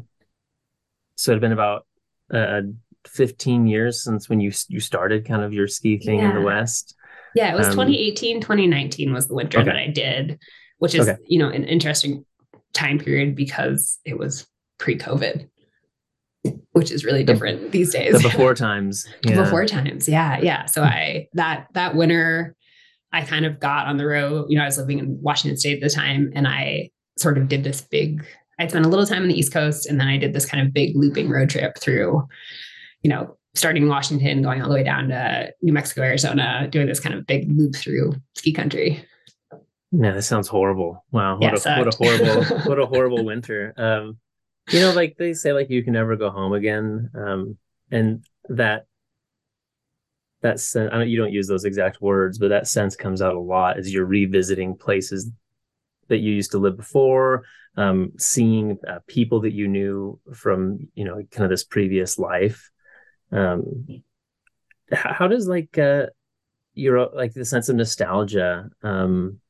[1.17, 1.87] so it had been about
[2.33, 2.63] uh,
[3.07, 6.31] 15 years since when you you started kind of your ski thing yeah.
[6.31, 6.95] in the West.
[7.35, 9.67] Yeah, it was um, 2018, 2019 was the winter okay.
[9.67, 10.39] that I did,
[10.79, 11.21] which is, okay.
[11.27, 12.25] you know, an interesting
[12.73, 14.47] time period because it was
[14.79, 15.49] pre-COVID.
[16.73, 18.15] which is really different the, these days.
[18.15, 19.07] The before times.
[19.23, 19.43] Yeah.
[19.43, 20.09] Before times.
[20.09, 20.39] Yeah.
[20.41, 20.65] Yeah.
[20.67, 22.55] So I, that, that winter,
[23.13, 24.47] I kind of got on the road.
[24.49, 27.49] You know, I was living in Washington State at the time and I sort of
[27.49, 28.25] did this big,
[28.59, 30.67] I'd spent a little time on the East Coast and then I did this kind
[30.67, 32.27] of big looping road trip through,
[33.03, 36.87] you know, starting in Washington, going all the way down to New Mexico, Arizona, doing
[36.87, 39.05] this kind of big loop through ski country.
[39.93, 41.05] Yeah, that sounds horrible.
[41.11, 43.73] Wow, what, yeah, a, what a horrible, what a horrible winter.
[43.77, 44.19] Um,
[44.71, 47.57] you know, like they say, like you can never go home again, um,
[47.91, 48.87] and that
[50.43, 50.91] that sense.
[50.93, 53.79] I don't, you don't use those exact words, but that sense comes out a lot
[53.79, 55.31] as you're revisiting places
[56.09, 57.45] that you used to live before,
[57.77, 62.71] um, seeing uh, people that you knew from you know kind of this previous life.
[63.33, 63.87] Um,
[64.93, 66.07] how, does like uh,
[66.75, 69.41] your like the sense of nostalgia um,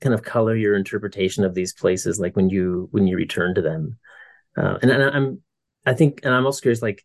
[0.00, 3.62] kind of color your interpretation of these places like when you when you return to
[3.62, 3.98] them
[4.56, 5.42] uh, and, and i'm
[5.86, 7.04] i think and i'm also curious like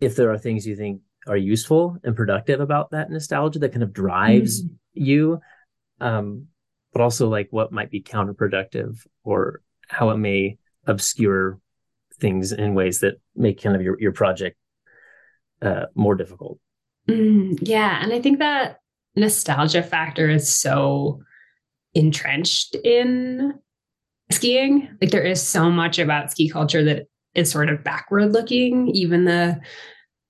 [0.00, 3.82] if there are things you think are useful and productive about that nostalgia that kind
[3.82, 4.68] of drives mm.
[4.92, 5.40] you
[6.00, 6.46] um
[6.96, 10.56] but also like what might be counterproductive or how it may
[10.86, 11.60] obscure
[12.18, 14.56] things in ways that make kind of your, your project
[15.60, 16.58] uh, more difficult
[17.06, 18.78] mm, yeah and i think that
[19.14, 21.20] nostalgia factor is so
[21.92, 23.52] entrenched in
[24.30, 24.88] skiing.
[24.98, 29.26] Like there is so much about ski culture that is sort of backward looking, even
[29.26, 29.60] the,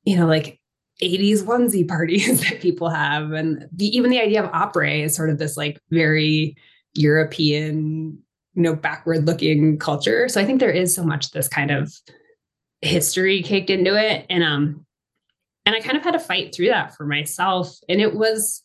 [0.03, 0.56] you know, like
[1.03, 3.33] 80s onesie parties that people have.
[3.33, 6.57] And the, even the idea of après is sort of this like very
[6.95, 8.19] European,
[8.55, 10.29] you know, backward looking culture.
[10.29, 11.93] So I think there is so much this kind of
[12.81, 14.27] history caked into it.
[14.31, 14.87] And um,
[15.65, 17.77] and I kind of had to fight through that for myself.
[17.89, 18.63] And it was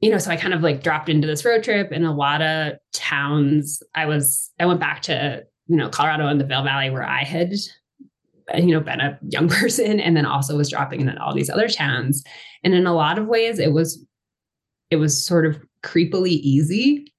[0.00, 2.40] you know, so I kind of like dropped into this road trip in a lot
[2.40, 3.82] of towns.
[3.94, 7.24] I was, I went back to, you know, Colorado and the Vail Valley where I
[7.24, 7.52] had,
[8.56, 11.50] you know, been a young person and then also was dropping in at all these
[11.50, 12.24] other towns.
[12.64, 14.04] And in a lot of ways, it was,
[14.90, 17.12] it was sort of creepily easy.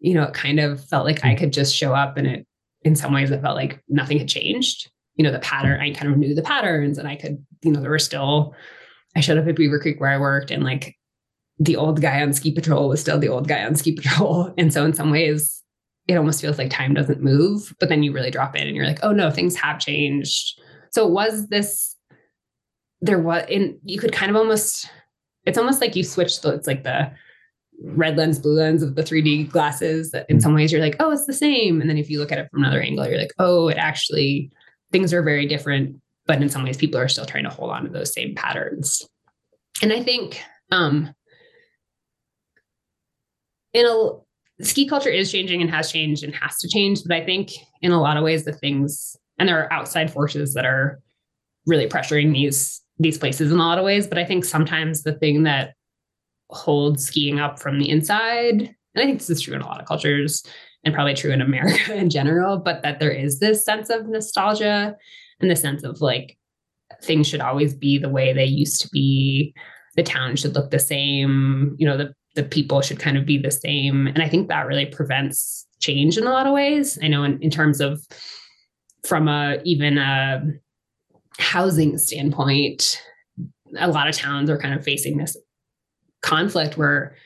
[0.00, 1.38] You know, it kind of felt like I hmm.
[1.38, 2.46] could just show up and it,
[2.82, 4.90] in some ways, it felt like nothing had changed.
[5.16, 7.80] You know, the pattern, I kind of knew the patterns and I could, you know,
[7.80, 8.54] there were still,
[9.16, 10.94] I showed up at Beaver Creek where I worked and like
[11.58, 14.52] the old guy on ski patrol was still the old guy on ski patrol.
[14.58, 15.62] And so in some ways,
[16.06, 18.86] it almost feels like time doesn't move, but then you really drop in and you're
[18.86, 20.60] like, oh no, things have changed.
[20.90, 21.96] So it was this,
[23.00, 24.88] there was, in you could kind of almost,
[25.44, 27.10] it's almost like you switched the, it's like the
[27.82, 31.10] red lens, blue lens of the 3D glasses that in some ways you're like, oh,
[31.10, 31.80] it's the same.
[31.80, 34.50] And then if you look at it from another angle, you're like, oh, it actually,
[34.92, 36.00] things are very different.
[36.26, 39.06] But in some ways, people are still trying to hold on to those same patterns.
[39.80, 40.42] And I think,
[40.72, 41.14] um,
[43.72, 44.10] in a
[44.60, 47.02] ski culture is changing and has changed and has to change.
[47.04, 50.54] But I think in a lot of ways, the things and there are outside forces
[50.54, 51.00] that are
[51.66, 54.06] really pressuring these these places in a lot of ways.
[54.06, 55.74] But I think sometimes the thing that
[56.48, 59.80] holds skiing up from the inside, and I think this is true in a lot
[59.80, 60.42] of cultures
[60.84, 64.96] and probably true in America in general, but that there is this sense of nostalgia
[65.40, 66.38] and the sense of like
[67.02, 69.54] things should always be the way they used to be.
[69.96, 71.74] The town should look the same.
[71.78, 74.06] You know, the the people should kind of be the same.
[74.06, 76.98] And I think that really prevents change in a lot of ways.
[77.02, 78.00] I know in, in terms of
[79.04, 80.42] from a even a
[81.38, 83.02] housing standpoint,
[83.78, 85.36] a lot of towns are kind of facing this
[86.22, 87.16] conflict where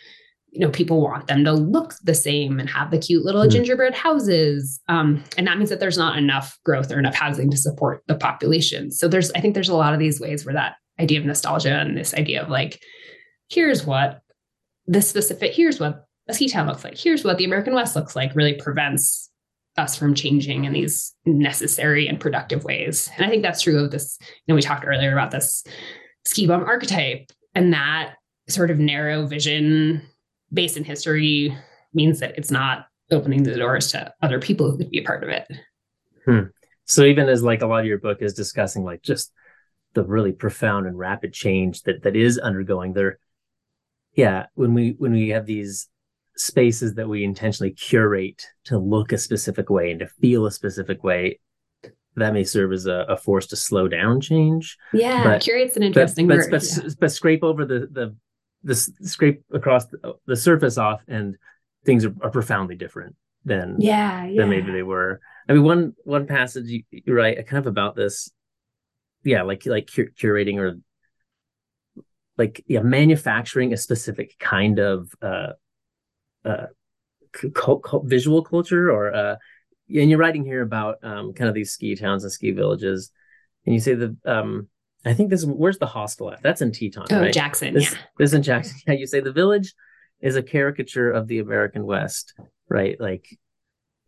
[0.51, 3.51] you know people want them to look the same and have the cute little mm.
[3.51, 7.57] gingerbread houses um, and that means that there's not enough growth or enough housing to
[7.57, 10.75] support the population so there's i think there's a lot of these ways where that
[10.99, 12.83] idea of nostalgia and this idea of like
[13.49, 14.21] here's what
[14.87, 18.15] this specific, here's what a ski town looks like, here's what the American West looks
[18.17, 19.31] like, really prevents
[19.77, 23.11] us from changing in these necessary and productive ways.
[23.17, 24.19] And I think that's true of this.
[24.21, 25.65] You know, we talked earlier about this
[26.25, 28.15] ski bum archetype, and that
[28.49, 30.03] sort of narrow vision
[30.53, 31.57] based in history
[31.95, 35.23] means that it's not opening the doors to other people who could be a part
[35.23, 35.47] of it.
[36.25, 36.41] Hmm.
[36.85, 39.33] So even as like a lot of your book is discussing like just
[39.95, 43.19] the really profound and rapid change that that is undergoing there
[44.15, 45.89] yeah when we when we have these
[46.37, 51.05] spaces that we intentionally curate to look a specific way and to feel a specific
[51.05, 51.39] way
[52.17, 54.77] that may serve as a, a force to slow down change.
[54.93, 56.89] Yeah but, curate's an interesting but, word but, yeah.
[56.99, 58.17] but, scrape over the the
[58.63, 61.37] the scrape across the, the surface off and
[61.85, 64.43] things are, are, profoundly different than yeah, yeah.
[64.43, 65.21] than maybe they were.
[65.49, 68.31] I mean one one passage you, you write kind of about this.
[69.23, 70.79] Yeah like like cur- curating or
[72.41, 75.53] like yeah manufacturing a specific kind of uh
[76.45, 76.67] uh
[78.05, 79.37] visual culture or uh
[79.99, 83.11] and you're writing here about um, kind of these ski towns and ski villages,
[83.67, 84.69] and you say the um,
[85.05, 86.43] I think this is where's the hostel at?
[86.43, 87.33] That's in Teton, oh, right?
[87.33, 87.75] Jackson.
[87.75, 87.99] This, yeah.
[88.19, 88.79] this is in Jackson.
[88.87, 89.75] Yeah, you say the village
[90.21, 92.35] is a caricature of the American West,
[92.69, 93.01] right?
[93.01, 93.27] Like,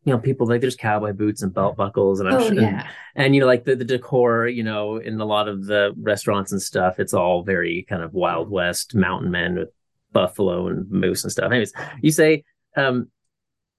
[0.04, 2.88] you know, people like there's cowboy boots and belt buckles, and I'm Oh sure, yeah.
[3.14, 6.52] and you know, like the, the decor, you know, in a lot of the restaurants
[6.52, 9.68] and stuff, it's all very kind of Wild West mountain men with
[10.12, 11.50] buffalo and moose and stuff.
[11.50, 12.44] Anyways, you say
[12.76, 13.10] um,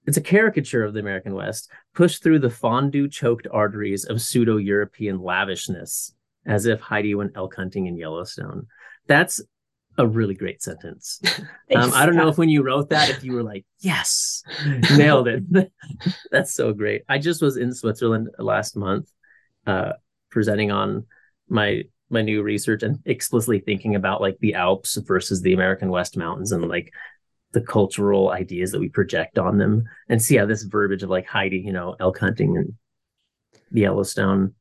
[0.06, 4.56] it's a caricature of the American West, pushed through the fondue choked arteries of pseudo
[4.56, 6.14] European lavishness,
[6.46, 8.66] as if Heidi went elk hunting in Yellowstone.
[9.06, 9.40] That's
[9.98, 11.20] a really great sentence.
[11.74, 14.42] Um, I don't know if when you wrote that, if you were like, yes,
[14.96, 15.42] nailed it.
[16.30, 17.02] That's so great.
[17.08, 19.10] I just was in Switzerland last month,
[19.66, 19.92] uh,
[20.30, 21.06] presenting on
[21.48, 26.16] my my new research and explicitly thinking about like the Alps versus the American West
[26.16, 26.92] Mountains and like
[27.52, 29.84] the cultural ideas that we project on them.
[30.08, 32.74] And see how this verbiage of like Heidi, you know, elk hunting and
[33.72, 34.54] the Yellowstone,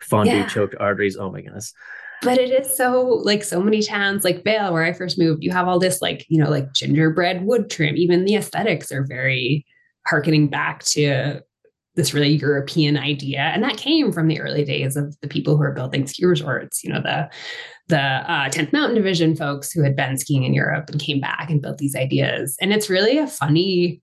[0.00, 0.46] fondue Yeah.
[0.48, 1.16] choked arteries.
[1.18, 1.74] Oh my goodness.
[2.24, 5.50] But it is so like so many towns, like Vail, where I first moved, you
[5.50, 7.96] have all this like, you know, like gingerbread wood trim.
[7.96, 9.66] Even the aesthetics are very
[10.06, 11.40] harkening back to
[11.96, 13.40] this really European idea.
[13.40, 16.82] And that came from the early days of the people who are building ski resorts,
[16.82, 17.30] you know, the
[17.88, 21.50] the uh, 10th Mountain Division folks who had been skiing in Europe and came back
[21.50, 22.56] and built these ideas.
[22.60, 24.00] And it's really a funny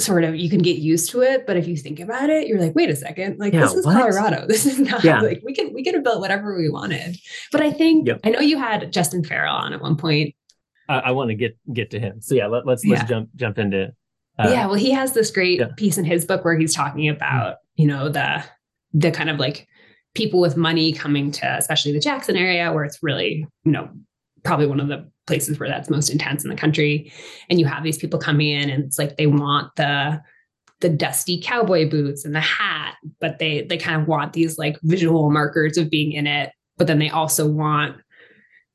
[0.00, 2.60] sort of you can get used to it but if you think about it you're
[2.60, 3.96] like wait a second like Yeah, this is what?
[3.96, 5.20] colorado this is not Yeah.
[5.20, 7.16] like we can we could have built whatever we wanted
[7.52, 8.20] but i think Yep.
[8.24, 10.34] i know you had justin farrell on at one point
[10.88, 12.20] I, I want to get get to him.
[12.20, 13.06] So yeah, let, let's let's Yeah.
[13.08, 13.92] jump jump into
[14.38, 15.68] uh, yeah well he has this great yeah.
[15.78, 18.44] piece in his book where he's talking about you know the
[18.92, 19.66] the kind of like
[20.14, 23.88] people with money coming to especially the jackson area where it's really you know
[24.42, 27.12] probably one of the places where that's most intense in the country.
[27.48, 30.20] And you have these people coming in and it's like they want the
[30.80, 34.76] the dusty cowboy boots and the hat but they they kind of want these like
[34.82, 36.50] visual markers of being in it.
[36.76, 37.96] But then they also want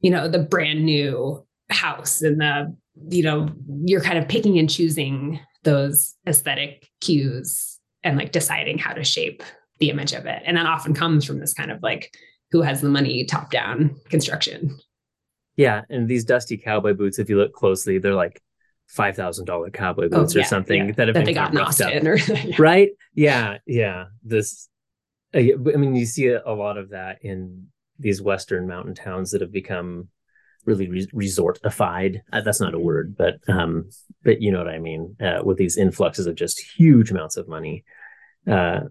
[0.01, 2.75] you know the brand new house and the
[3.09, 3.49] you know
[3.85, 9.43] you're kind of picking and choosing those aesthetic cues and like deciding how to shape
[9.79, 10.41] the image of it.
[10.45, 12.13] And that often comes from this kind of like
[12.51, 14.77] who has the money top down construction
[15.59, 18.41] Yeah, and these dusty cowboy boots, if you look closely, they're like
[18.87, 20.91] five thousand dollar cowboy Oh, boots or something yeah.
[20.93, 21.87] that have that been they got in of roughed up.
[21.93, 22.17] austin or
[22.57, 22.89] right?
[23.13, 24.05] Yeah, yeah.
[24.23, 24.69] This,
[25.35, 27.67] uh, yeah, I mean, you see a, a lot of that in
[27.99, 30.07] these western mountain towns that have become
[30.65, 32.19] really re- resortified.
[32.31, 33.89] Uh, that's not a word, but um,
[34.23, 35.17] but you know what I mean.
[35.21, 37.83] Uh, with these influxes of just huge amounts of money,
[38.47, 38.81] uh,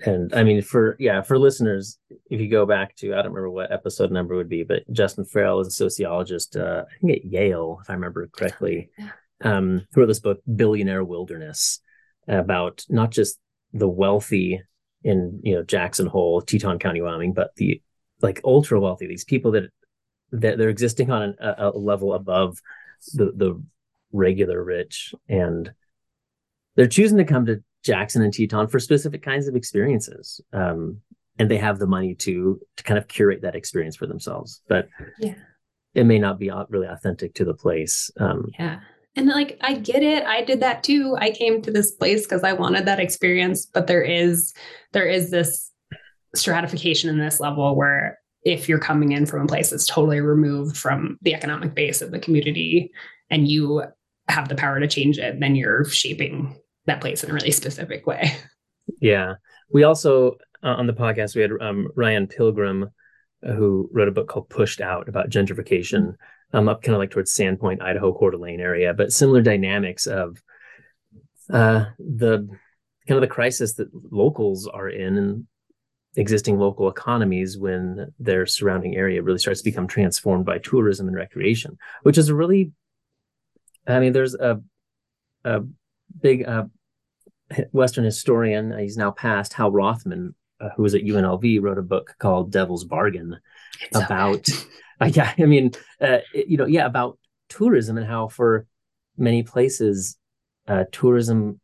[0.00, 1.98] and I mean, for yeah, for listeners,
[2.30, 5.24] if you go back to I don't remember what episode number would be, but Justin
[5.24, 8.90] Farrell is a sociologist, uh, I think at Yale, if I remember correctly,
[9.42, 11.80] um, who wrote this book, Billionaire Wilderness,
[12.28, 13.38] about not just
[13.72, 14.60] the wealthy
[15.02, 17.80] in you know Jackson Hole, Teton County, Wyoming, but the
[18.20, 19.70] like ultra wealthy, these people that
[20.32, 22.58] that they're existing on an, a, a level above
[23.14, 23.62] the the
[24.12, 25.72] regular rich, and
[26.74, 30.40] they're choosing to come to Jackson and Teton for specific kinds of experiences.
[30.52, 31.00] Um,
[31.38, 34.88] and they have the money to to kind of curate that experience for themselves, but
[35.18, 35.34] Yeah.
[35.94, 38.10] it may not be really authentic to the place.
[38.18, 38.80] Um, Yeah.
[39.14, 40.24] And like, I get it.
[40.26, 41.16] I did that too.
[41.18, 44.52] I came to this place because I wanted that experience, but there is,
[44.92, 45.70] there is this
[46.34, 50.76] stratification in this level where if you're coming in from a place that's totally removed
[50.76, 52.90] from the economic base of the community
[53.30, 53.82] and you
[54.28, 56.54] have the power to change it, then you're shaping
[56.86, 58.36] that place in a really specific way.
[59.00, 59.34] Yeah.
[59.70, 62.90] We also uh, on the podcast we had um, Ryanne Pilgeram,
[63.46, 66.14] uh, who wrote a book called Pushed Out about gentrification,
[66.52, 70.42] um, up kind of like towards Sandpoint, Idaho, Coeur d'Alene area, but similar dynamics of
[71.50, 72.48] uh, the
[73.06, 75.46] kind of the crisis that locals are in and
[76.16, 81.16] existing local economies when their surrounding area really starts to become transformed by tourism and
[81.16, 82.72] recreation, which is a really,
[83.86, 84.60] I mean, there's a
[85.44, 85.62] a
[86.20, 86.64] big uh,
[87.72, 91.82] Western historian, uh, he's now passed, Hal Rothman, uh, who was at UNLV, wrote a
[91.82, 93.38] book called Devil's Bargain
[93.92, 94.48] So about,
[95.00, 97.18] uh, yeah, I mean, uh, you know, yeah, about
[97.48, 98.66] tourism and how for
[99.16, 100.16] many places,
[100.66, 101.60] uh, tourism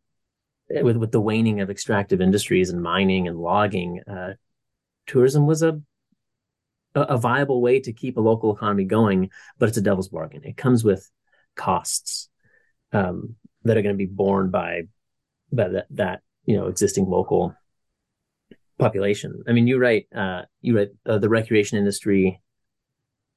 [0.74, 4.35] uh, with with the waning of extractive industries and mining and logging, uh,
[5.07, 5.80] tourism was a
[6.95, 10.45] a a viable way to keep a local economy going, but it's a devil's bargain.
[10.45, 11.11] It comes with
[11.57, 12.28] costs
[12.93, 14.83] um, that are going to be borne by
[15.53, 17.55] by that, that you know existing local
[18.78, 19.42] population.
[19.46, 22.40] I mean, you write uh, you write uh, the recreation industry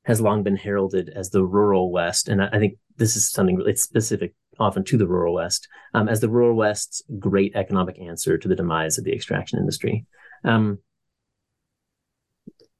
[0.03, 3.61] has long been heralded as the rural West, and I, I think this is something
[3.65, 8.37] it's specific often to the rural West um, as the rural West's great economic answer
[8.37, 10.05] to the demise of the extraction industry.
[10.43, 10.79] Um,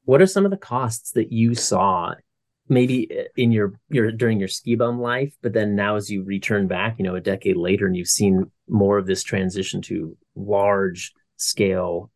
[0.04, 2.14] what are some of the costs that you saw
[2.68, 6.22] maybe eh, in your your during your ski bum life but then now as you
[6.24, 10.16] return back you know a decade later and you've seen more of this transition to
[10.34, 12.10] large scale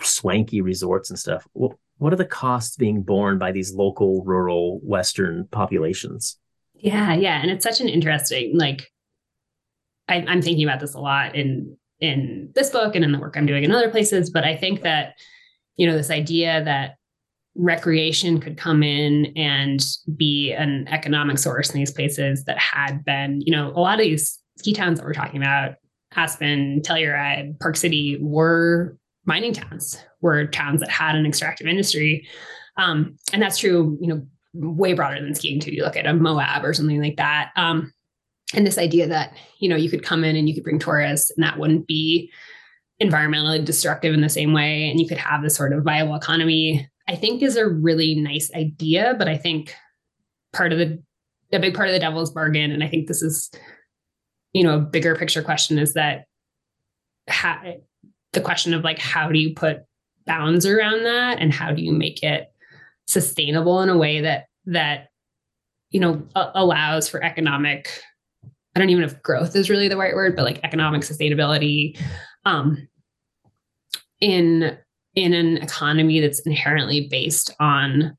[0.00, 4.80] swanky resorts and stuff what, what are the costs being borne by these local rural
[4.82, 6.38] western populations?
[6.74, 8.90] Yeah yeah and it's such an interesting like
[10.08, 13.36] I, i'm thinking about this a lot in in this book and in the work
[13.36, 15.14] i'm doing in other places but i think that
[15.76, 16.96] you know this idea that
[17.56, 19.84] recreation could come in and
[20.16, 24.04] be an economic source in these places that had been, you know, a lot of
[24.04, 25.74] these ski towns that we're talking about,
[26.16, 32.26] Aspen, Telluride, Park City, were mining towns, were towns that had an extractive industry.
[32.76, 35.72] Um, and that's true, you know, way broader than skiing too.
[35.72, 37.50] You look at a Moab or something like that.
[37.56, 37.92] Um,
[38.54, 41.30] and this idea that, you know, you could come in and you could bring tourists
[41.30, 42.30] and that wouldn't be
[43.02, 44.88] environmentally destructive in the same way.
[44.88, 48.50] And you could have this sort of viable economy I think is a really nice
[48.54, 49.74] idea, but I think
[50.52, 51.02] part of the
[51.52, 53.50] a big part of the devil's bargain, and I think this is,
[54.52, 56.24] you know, a bigger picture question is that
[57.28, 57.60] how,
[58.32, 59.84] the question of like how do you put
[60.26, 62.52] bounds around that and how do you make it
[63.06, 65.08] sustainable in a way that that
[65.90, 68.00] you know a- allows for economic
[68.74, 71.98] i don't even know if growth is really the right word but like economic sustainability
[72.46, 72.88] um
[74.20, 74.76] in
[75.14, 78.16] in an economy that's inherently based on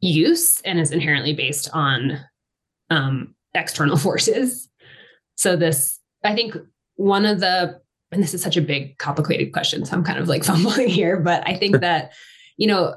[0.00, 2.20] use and is inherently based on
[2.90, 4.68] um, external forces.
[5.36, 6.56] So this, I think,
[6.96, 10.28] one of the, and this is such a big, complicated question, so I'm kind of
[10.28, 12.12] like fumbling here, but I think that,
[12.56, 12.94] you know,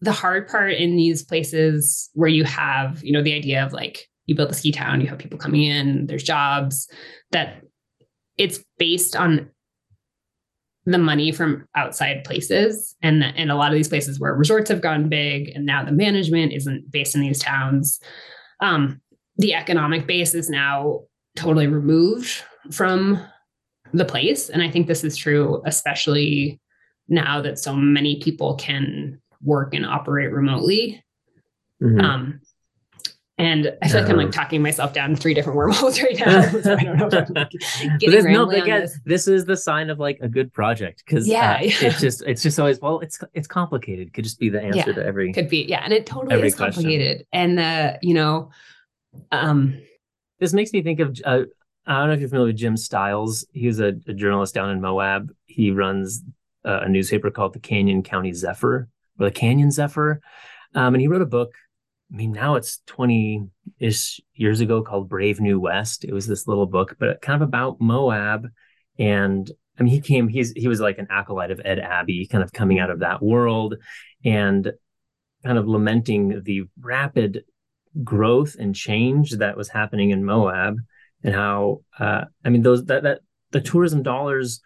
[0.00, 4.08] the hard part in these places where you have, you know, the idea of like
[4.26, 6.88] you build a ski town, you have people coming in, there's jobs,
[7.32, 7.62] that
[8.36, 9.50] it's based on
[10.92, 12.96] the money from outside places.
[13.02, 15.84] And the, and a lot of these places where resorts have gone big and now
[15.84, 18.00] the management isn't based in these towns
[18.60, 19.00] um,
[19.36, 21.02] the economic base is now
[21.36, 23.22] totally removed from
[23.92, 24.48] the place.
[24.48, 26.60] And i think this is true especially
[27.08, 31.02] now that so many people can work and operate remotely.
[31.82, 32.00] Mm-hmm.
[32.00, 32.40] um,
[33.38, 36.42] and I feel like I'm like talking myself down three different wormholes right now.
[36.42, 37.50] so I don't know if I'm like
[38.00, 38.98] getting no, again, this.
[39.04, 39.28] this.
[39.28, 42.42] is the sign of like a good project because yeah, uh, yeah, it's just it's
[42.42, 44.12] just always well it's it's complicated.
[44.12, 46.54] Could just be the answer yeah, to every could be yeah, and it totally is
[46.56, 47.18] complicated.
[47.18, 47.26] Question.
[47.32, 48.50] And the you know,
[49.30, 49.80] um,
[50.40, 51.42] this makes me think of uh,
[51.86, 53.46] I don't know if you're familiar with Jim Stiles.
[53.52, 55.32] He was a, a journalist down in Moab.
[55.46, 56.24] He runs
[56.64, 58.88] uh, a newspaper called the Canyon Country Zephyr
[59.20, 60.20] or the Canyon Zephyr,
[60.74, 61.52] um, and he wrote a book
[62.12, 63.48] I mean, now it's 20
[63.78, 66.04] ish years ago called Brave New West.
[66.04, 68.48] It was this little book, but kind of about Moab.
[68.98, 72.42] And I mean, he came, he's, he was like an acolyte of Ed Abbey, kind
[72.42, 73.74] of coming out of that world
[74.24, 74.72] and
[75.44, 77.44] kind of lamenting the rapid
[78.02, 80.78] growth and change that was happening in Moab
[81.22, 84.60] and how, uh, I mean, those, that, that the tourism dollars,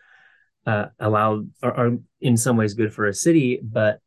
[0.64, 3.98] uh, allowed are, are in some ways good for a city, but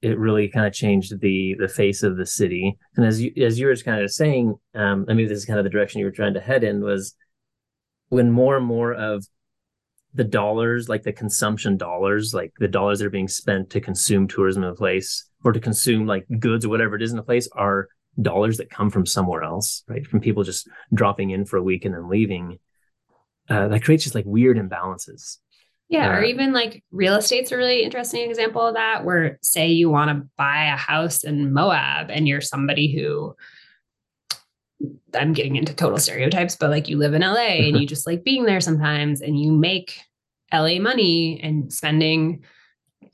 [0.00, 2.76] it really kind of changed the the face of the city.
[2.96, 5.58] And as you as you were kind of saying, um, I mean, this is kind
[5.58, 7.14] of the direction you were trying to head in was
[8.08, 9.26] when more and more of
[10.14, 14.26] the dollars, like the consumption dollars, like the dollars that are being spent to consume
[14.26, 17.22] tourism in a place or to consume like goods or whatever it is in a
[17.22, 17.88] place are
[18.20, 20.06] dollars that come from somewhere else, right?
[20.06, 22.58] From people just dropping in for a week and then leaving.
[23.48, 25.38] Uh, that creates just like weird imbalances.
[25.88, 29.88] Yeah, or even like real estate's a really interesting example of that, where say you
[29.88, 33.34] want to buy a house in Moab and you're somebody who
[35.14, 37.76] I'm getting into total stereotypes, but like you live in LA and mm-hmm.
[37.76, 39.98] you just like being there sometimes and you make
[40.52, 42.44] LA money and spending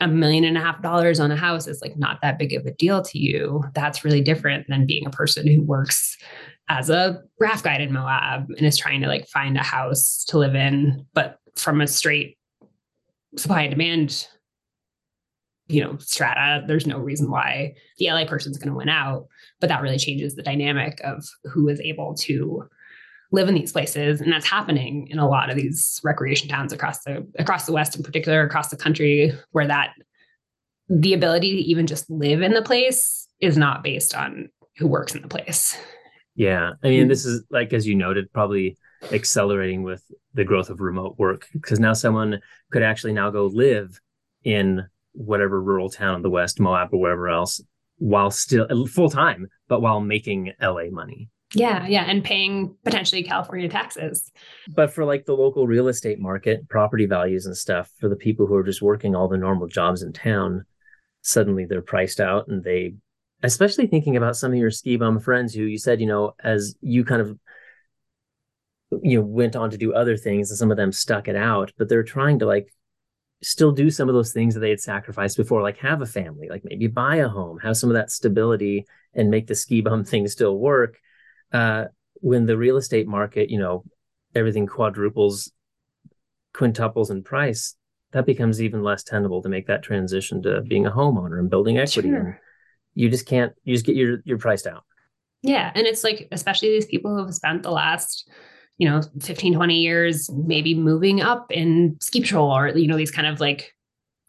[0.01, 2.67] a million and a half dollars on a house is like not that big of
[2.67, 3.63] a deal to you.
[3.75, 6.19] That's really different than being a person who works
[6.69, 10.39] as a raft guide in Moab and is trying to like find a house to
[10.39, 12.37] live in, but from a straight
[13.37, 14.27] supply and demand
[15.67, 19.27] you know strata there's no reason why the la person's going to win out
[19.61, 22.65] but that really changes the dynamic of who is able to
[23.33, 27.03] live in these places and that's happening in a lot of these recreation towns across
[27.05, 29.95] the across the west in particular across the country where that
[30.89, 35.15] the ability to even just live in the place is not based on who works
[35.15, 35.79] in the place.
[36.37, 38.77] Yeah i mean this is like as you noted probably
[39.13, 40.03] accelerating with
[40.35, 42.41] the growth of remote work because now someone
[42.71, 44.01] could actually now go live
[44.45, 47.61] in whatever rural town in the west moab or wherever else
[47.99, 53.23] while still uh, full time but while making la money Yeah, yeah, and paying potentially
[53.23, 54.33] California taxes.
[54.75, 58.47] But for like the local real estate market, property values and stuff, for the people
[58.47, 60.65] who are just working all the normal jobs in town,
[61.23, 62.95] suddenly they're priced out and they
[63.45, 66.75] especially thinking about some of your ski bum friends who you said, you know, as
[66.81, 67.39] you kind of
[69.03, 71.73] you know went on to do other things and some of them stuck it out,
[71.79, 72.73] but they're trying to like
[73.43, 76.49] still do some of those things that they had sacrificed before, like have a family,
[76.49, 80.05] like maybe buy a home, have some of that stability and make the ski bum
[80.05, 80.99] thing still work.
[81.53, 81.85] Uh,
[82.15, 83.85] when the real estate market, you know,
[84.35, 85.53] everything quadruples,
[86.55, 87.77] quintuples in price,
[88.13, 91.79] that becomes even less tenable to make that transition to being a homeowner and building
[91.79, 92.09] equity.
[92.09, 92.19] Sure.
[92.19, 92.35] And
[92.95, 94.85] you just can't, you just get your, you're priced out.
[95.43, 95.71] Yeah.
[95.75, 98.29] And it's like, especially these people who have spent the last,
[98.79, 103.11] you know 15 20 years maybe moving up in ski patrol or you know these
[103.11, 103.73] kind of like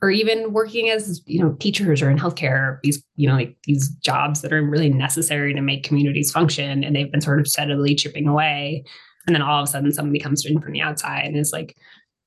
[0.01, 3.89] or even working as you know teachers or in healthcare these you know like these
[3.89, 7.95] jobs that are really necessary to make communities function and they've been sort of steadily
[7.95, 8.83] chipping away.
[9.27, 11.75] And then all of a sudden somebody comes in from the outside and is like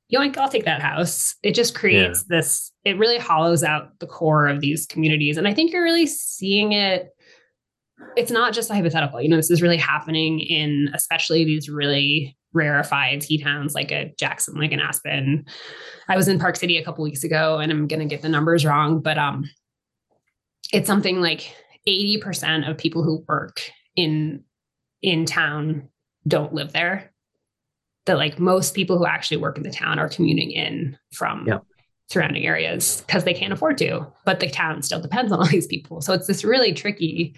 [0.08, 1.36] "You yoink i'll take that house.
[1.44, 2.36] It just creates yeah.
[2.36, 5.36] this it really hollows out the core of these communities.
[5.36, 7.10] And i think you're really seeing it
[8.16, 9.20] it's not just a hypothetical.
[9.20, 14.12] You know, this is really happening in especially these really rarefied ski towns like a
[14.18, 15.46] Jackson, like an Aspen.
[16.08, 18.28] I was in Park City a couple weeks ago, and I'm going to get the
[18.28, 19.48] numbers wrong, but um,
[20.72, 21.54] it's something like
[21.86, 24.44] 80% of people who work in
[25.00, 25.88] in town
[26.26, 27.12] don't live there.
[28.06, 31.46] That like most people who actually work in the town are commuting in from
[32.08, 35.66] surrounding areas because they can't afford to, but the town still depends on all these
[35.66, 36.00] people.
[36.00, 37.36] So it's this really tricky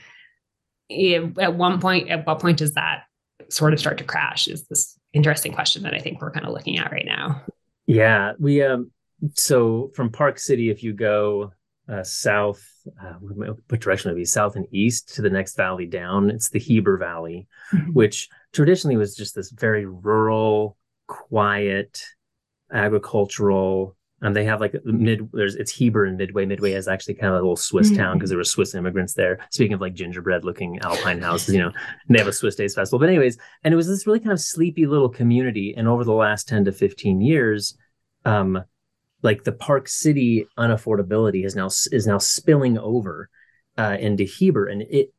[0.91, 3.05] at one point, at what point does that
[3.49, 4.49] sort of start to crash?
[4.49, 7.43] Is this interesting question that I think we're kind of looking at right now?
[7.87, 8.91] Yeah, we um.
[9.35, 11.53] So from Park City, if you go
[11.91, 12.65] uh, south,
[13.03, 16.31] uh, what direction would be south and east to the next valley down?
[16.31, 17.93] It's the Heber Valley, mm-hmm.
[17.93, 20.77] which traditionally was just this very rural,
[21.07, 22.03] quiet,
[22.73, 26.45] agricultural and they have like mid there's it's Heber and Midway.
[26.45, 27.97] Midway is actually kind of a little Swiss mm-hmm.
[27.97, 29.39] town because there were Swiss immigrants there.
[29.51, 31.73] Speaking of like gingerbread looking alpine houses, you know,
[32.09, 32.99] they have a Swiss Days Festival.
[32.99, 35.75] But anyways, and it was this really kind of sleepy little community.
[35.77, 37.77] And over the last 10 to 15 years,
[38.25, 38.63] um,
[39.23, 43.31] like the Park City unaffordability is now is now spilling over
[43.79, 45.15] uh, into Heber, and it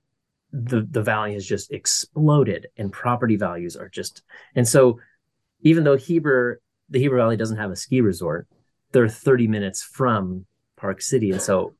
[0.52, 4.22] the the valley has just exploded, and property values are just
[4.56, 4.99] and so
[5.62, 8.47] even though Heber the Heber Valley doesn't have a ski resort,
[8.92, 10.46] they're 30 minutes from
[10.78, 11.32] Park City.
[11.32, 11.74] And so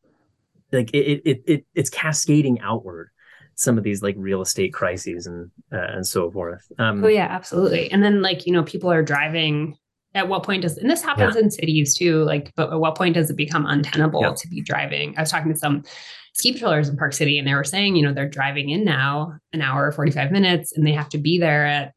[0.72, 3.09] like it, it, it, it's cascading outward
[3.55, 6.72] some of these like real estate crises and, uh, and so forth.
[6.80, 7.91] Um, oh yeah, absolutely.
[7.91, 9.78] And then like, you know, people are driving
[10.14, 11.41] at what point does and this happens yeah.
[11.41, 14.34] in cities too like but at what point does it become untenable yeah.
[14.34, 15.84] to be driving i was talking to some
[16.34, 19.34] ski patrollers in park city and they were saying you know they're driving in now
[19.53, 21.93] an hour 45 minutes and they have to be there at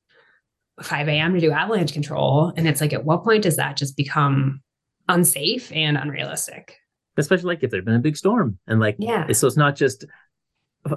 [0.82, 3.96] 5 a.m to do avalanche control and it's like at what point does that just
[3.96, 4.60] become
[5.08, 6.78] unsafe and unrealistic.
[7.16, 9.30] Especially like if there'd been a big storm and like yeah.
[9.32, 10.04] So it's not just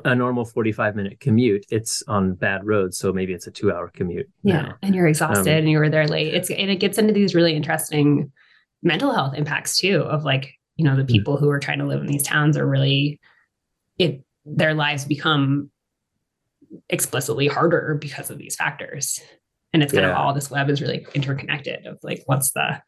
[0.06, 3.90] a normal 45 minute commute it's on bad roads so maybe it's a two hour
[3.90, 4.76] commute yeah now.
[4.82, 7.34] and you're exhausted um, and you were there late it's and it gets into these
[7.34, 8.32] really interesting
[8.84, 11.08] mental health impacts too of like you know the hmm.
[11.08, 13.20] people who are trying to live in these towns are really
[13.98, 15.72] it their lives become
[16.90, 19.22] explicitly harder because of these factors
[19.72, 20.12] and it's kind yeah.
[20.12, 22.82] of all this web is really interconnected of like what's the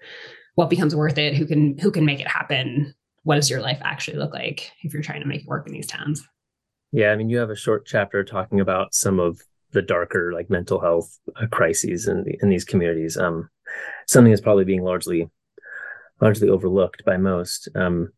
[0.59, 2.93] what becomes worth it who can who can make it happen?
[3.23, 5.71] What does your life actually look like if you're trying to make it work in
[5.71, 6.27] these towns?
[6.91, 9.39] Yeah i mean you have a short chapter talking about some of
[9.71, 13.15] the darker like mental health uh, crises in, in these communities.
[13.15, 13.49] Um
[14.05, 15.29] something that's probably being largely
[16.19, 17.69] largely overlooked by most.
[17.73, 18.09] Um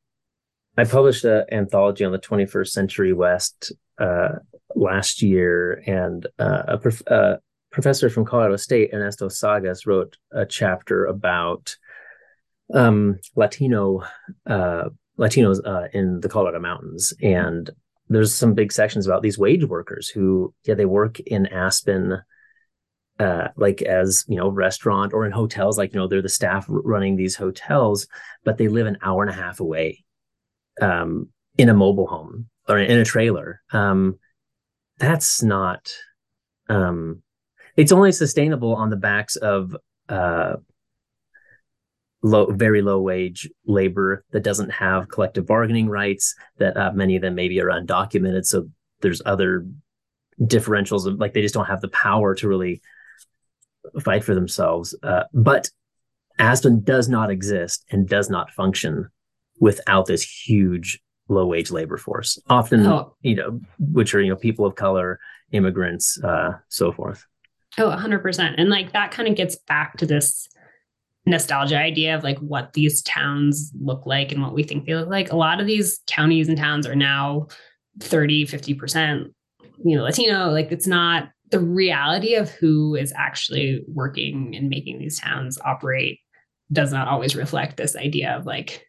[0.80, 4.38] i published an anthology on the 21st century west uh
[4.74, 7.36] last year and uh, a prof- uh,
[7.72, 11.76] professor from colorado state ernesto sagas wrote a chapter about
[12.74, 14.04] um, Latino
[14.46, 17.70] uh, Latinos uh, in the Colorado Mountains, and
[18.10, 22.22] there's some big sections about these wage workers who, yeah, they work in Aspen,
[23.20, 26.66] uh, like as you know, restaurant or in hotels, like you know, they're the staff
[26.68, 28.08] running these hotels,
[28.44, 30.04] but they live an hour and a half away,
[30.82, 33.62] um, in a mobile home or in a trailer.
[33.72, 34.20] Um,
[34.98, 35.94] that's not.
[36.70, 37.22] Um,
[37.76, 39.76] it's only sustainable on the backs of
[40.10, 40.56] uh,
[42.24, 46.36] low, very low wage labor that doesn't have collective bargaining rights.
[46.58, 48.46] That uh, many of them maybe are undocumented.
[48.46, 48.70] So
[49.02, 49.66] there's other
[50.40, 52.82] differentials of like they just don't have the power to really
[54.02, 54.96] fight for themselves.
[55.04, 55.70] Uh, but
[56.40, 59.10] Aspen does not exist and does not function
[59.60, 61.00] without this huge
[61.30, 62.40] low wage labor force.
[62.50, 63.16] Often, oh.
[63.22, 65.20] you know, which are you know people of color
[65.52, 67.26] immigrants, uh, so forth.
[67.78, 68.56] Oh, 100%.
[68.58, 70.50] And like that kind of gets back to this
[71.26, 75.10] nostalgia idea of like what these towns look like and what we think they look
[75.10, 75.32] like.
[75.32, 77.48] A lot of these counties and towns are now
[78.00, 79.26] 30, 50%,
[79.84, 80.50] you know, Latino.
[80.50, 86.20] Like it's not the reality of who is actually working and making these towns operate
[86.72, 88.88] does not always reflect this idea of like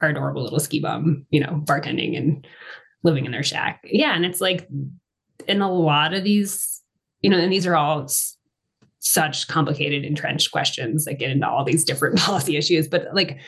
[0.00, 2.46] our adorable little ski bum, you know, bartending and
[3.02, 3.80] living in their shack.
[3.84, 4.14] Yeah.
[4.14, 4.68] And it's like
[5.46, 6.80] in a lot of these,
[7.20, 8.08] you know, and these are all
[9.00, 12.88] such complicated, entrenched questions that get into all these different policy issues.
[12.88, 13.38] But like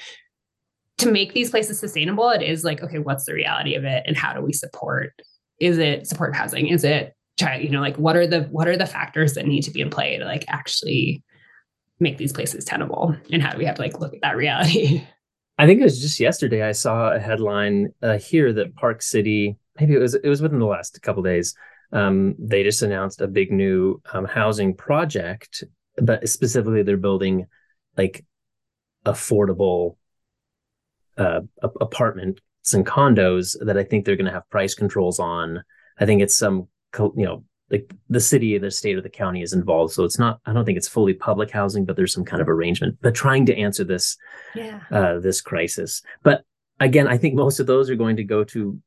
[0.98, 4.05] to make these places sustainable, it is like, okay, what's the reality of it?
[4.07, 5.12] And how do we support?
[5.59, 6.68] Is it supportive housing?
[6.68, 7.14] Is it
[7.59, 9.88] you know, like what are the what are the factors that need to be in
[9.88, 11.22] play to like actually
[11.98, 13.16] make these places tenable?
[13.32, 15.03] And how do we have to like look at that reality?
[15.59, 19.57] I think it was just yesterday I saw a headline uh, here that Park City,
[19.78, 21.55] maybe it was it was within the last couple days.
[21.93, 25.64] Um, they just announced a big new um, housing project,
[25.97, 27.47] but specifically they're building
[27.97, 28.24] like
[29.05, 29.97] affordable
[31.16, 31.41] uh,
[31.80, 32.41] apartments
[32.72, 35.62] and condos that I think they're going to have price controls on.
[35.99, 36.68] I think it's some
[36.99, 40.41] you know like the city the state or the county is involved so it's not
[40.45, 42.99] i don't think it's fully public housing but there's some kind of arrangement.
[43.01, 44.16] But trying to answer this
[44.55, 44.80] yeah.
[44.91, 46.03] uh, this crisis.
[46.22, 46.45] But
[46.80, 48.80] again i think most of those are going to go to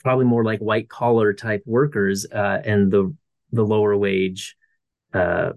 [0.00, 3.14] probably more like white collar type workers uh, and the
[3.52, 4.56] the lower wage
[5.14, 5.52] uh,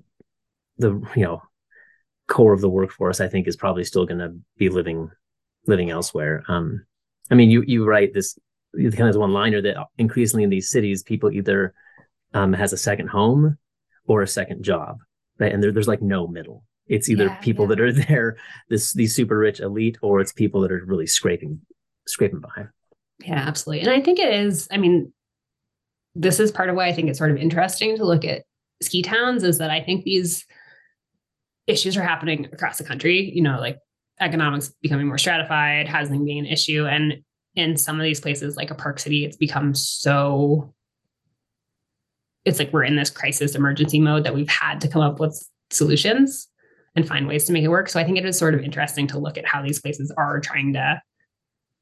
[0.77, 1.41] the you know
[2.27, 5.09] core of the workforce i think is probably still going to be living
[5.67, 6.85] living elsewhere um
[7.29, 8.39] i mean you you write this
[8.73, 11.73] kind of one liner that increasingly in these cities, people either
[12.33, 13.57] um, has a second home
[14.05, 14.99] or a second job,
[15.39, 15.53] right?
[15.53, 16.63] And there, there's like no middle.
[16.87, 17.69] It's either yeah, people yeah.
[17.69, 18.37] that are there,
[18.69, 21.61] this these super rich elite, or it's people that are really scraping
[22.07, 22.67] scraping by.
[23.23, 23.81] Yeah, absolutely.
[23.81, 24.67] And I think it is.
[24.71, 25.13] I mean,
[26.15, 28.43] this is part of why I think it's sort of interesting to look at
[28.81, 29.43] ski towns.
[29.43, 30.45] Is that I think these
[31.67, 33.31] issues are happening across the country.
[33.33, 33.77] You know, like
[34.19, 37.23] economics becoming more stratified, housing being an issue, and
[37.55, 40.73] in some of these places like a park city it's become so
[42.45, 45.47] it's like we're in this crisis emergency mode that we've had to come up with
[45.69, 46.47] solutions
[46.95, 49.07] and find ways to make it work so i think it is sort of interesting
[49.07, 51.01] to look at how these places are trying to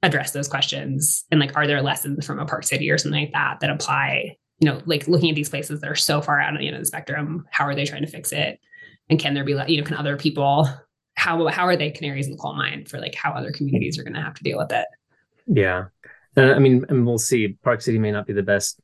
[0.03, 3.33] address those questions and like are there lessons from a park city or something like
[3.33, 6.53] that that apply you know like looking at these places that are so far out
[6.53, 8.59] on the end of the spectrum how are they trying to fix it
[9.09, 10.69] and can there be you know can other people
[11.15, 14.03] how how are they canaries in the coal mine for like how other communities are
[14.03, 14.85] going to have to deal with it
[15.49, 15.85] yeah.
[16.37, 17.57] Uh, I mean, and we'll see.
[17.63, 18.79] Park City may not be the best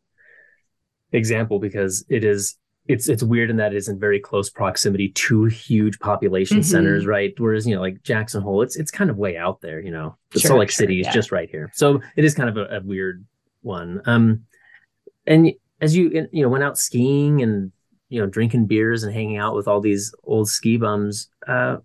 [1.11, 2.57] example because it is
[2.87, 6.63] it's it's weird in that it is in very close proximity to huge population mm-hmm.
[6.63, 7.33] centers, right?
[7.37, 9.79] Whereas you know, like Jackson Hole, it's it's kind of way out there.
[9.79, 12.35] You know, the sure, Salt Lake sure, City is just right here, so it is
[12.35, 13.25] kind of a, a weird
[13.61, 14.01] one.
[14.05, 14.43] Um,
[15.25, 17.71] and as you you know went out skiing and
[18.09, 21.77] you know drinking beers and hanging out with all these old ski bums, uh,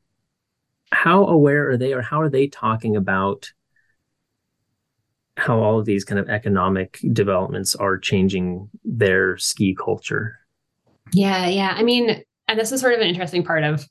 [0.92, 3.50] how aware are they, or how are they talking about
[5.36, 10.39] how all of these kind of economic developments are changing their ski culture.
[11.12, 11.74] Yeah, yeah.
[11.76, 13.86] I mean, and this is sort of an interesting part of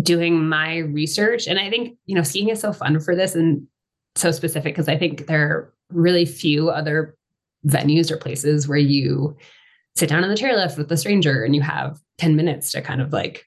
[0.00, 1.46] doing my research.
[1.46, 3.66] And I think, you know, skiing is so fun for this and
[4.14, 7.16] so specific because I think there are really few other
[7.66, 9.36] venues or places where you
[9.96, 13.00] sit down on the chairlift with a stranger and you have 10 minutes to kind
[13.00, 13.44] of like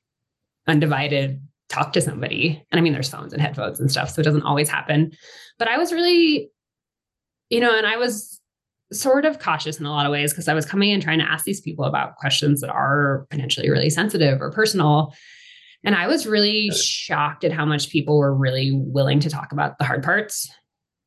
[0.68, 2.64] undivided talk to somebody.
[2.72, 5.12] And I mean, there's phones and headphones and stuff, so it doesn't always happen.
[5.58, 6.52] But I was really
[7.50, 8.42] you know, and I was
[8.92, 11.30] sort of cautious in a lot of ways because I was coming in trying to
[11.30, 15.14] ask these people about questions that are potentially really sensitive or personal.
[15.84, 19.78] And I was really shocked at how much people were really willing to talk about
[19.78, 20.50] the hard parts.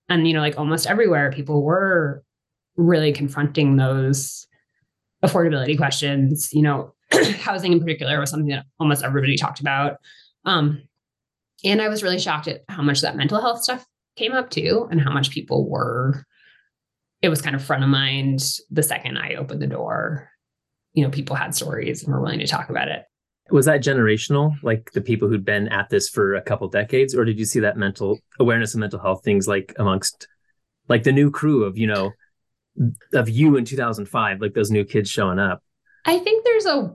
[0.08, 2.22] And, you know, like almost everywhere, people were
[2.76, 4.46] really confronting those
[5.24, 6.50] affordability questions.
[6.52, 6.94] You know,
[7.40, 9.96] housing in particular was something that almost everybody talked about.
[10.44, 10.82] Um,
[11.64, 13.84] and I was really shocked at how much that mental health stuff
[14.16, 16.24] came up too, and how much people were
[17.22, 18.40] it was kind of front of mind
[18.70, 20.30] the second I opened the door.
[20.92, 23.04] You know, people had stories and were willing to talk about it.
[23.50, 27.24] Was that generational, like the people who'd been at this for a couple decades, or
[27.24, 30.28] did you see that mental awareness of mental health things like amongst
[30.88, 32.12] like the new crew of, you know,
[33.14, 35.62] of you in 2005, like those new kids showing up?
[36.04, 36.94] I think there's a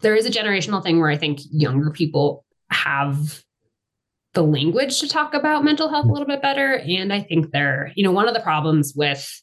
[0.00, 3.42] there is a generational thing where I think younger people have
[4.34, 6.78] the language to talk about mental health a little bit better.
[6.78, 9.42] And I think they're, you know, one of the problems with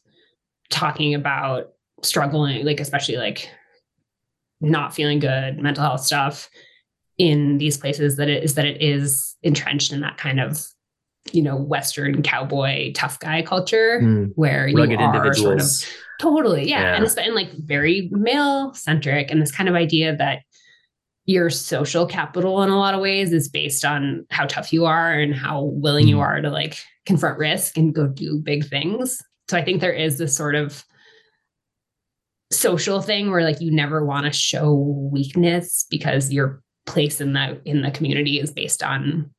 [0.70, 1.70] talking about
[2.04, 3.50] struggling, like especially like
[4.62, 6.50] not feeling good, mental health stuff
[7.18, 10.66] in these places that it is that it is entrenched in that kind of
[11.34, 14.32] you know, Western cowboy tough guy culture mm.
[14.36, 15.68] where you Rugged are sort of
[16.20, 16.82] totally, yeah.
[16.82, 16.96] yeah.
[16.96, 20.42] And it's been like very male centric and this kind of idea that
[21.26, 25.14] your social capital in a lot of ways is based on how tough you are
[25.14, 26.10] and how willing mm.
[26.10, 29.22] you are to like confront risk and go do big things.
[29.50, 30.86] So I think there is this sort of
[32.52, 34.74] social thing where like you never want to show
[35.12, 39.32] weakness because your place in the in the community is based on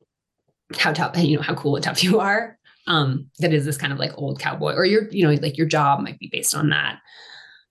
[0.77, 2.57] how tough you know how cool and tough you are.
[2.87, 5.67] Um that is this kind of like old cowboy or your you know like your
[5.67, 6.99] job might be based on that.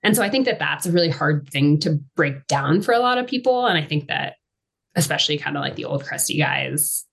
[0.03, 3.01] And so i think that that's a really hard thing to break down for a
[3.01, 3.67] lot of people.
[3.67, 4.37] And i think that
[4.95, 7.05] especially kind of like the old crusty guys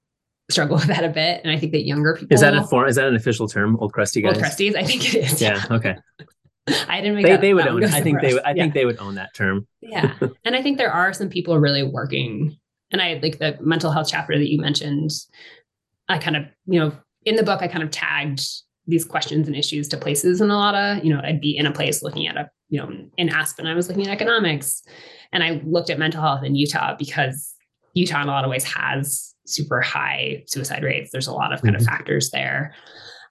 [0.49, 2.87] struggle with that a bit and i think that younger people is that a form
[2.87, 5.63] is that an official term old crusty guys old crusties i think it is yeah,
[5.71, 5.95] okay
[6.89, 8.63] I didn't make they, that, they would own I think they would I yeah.
[8.63, 9.65] think they would own that term.
[9.79, 10.15] yeah.
[10.43, 12.57] And I think there are some people really working
[12.91, 15.11] and I like the mental health chapter that you mentioned.
[16.09, 16.93] I kind of, you know,
[17.25, 18.41] in the book, I kind of tagged
[18.85, 21.65] these questions and issues to places in a lot of, you know, I'd be in
[21.65, 24.83] a place looking at a, you know, in Aspen, I was looking at economics
[25.33, 27.53] and I looked at mental health in Utah because
[27.93, 31.11] Utah in a lot of ways has super high suicide rates.
[31.11, 31.81] There's a lot of kind mm-hmm.
[31.81, 32.73] of factors there.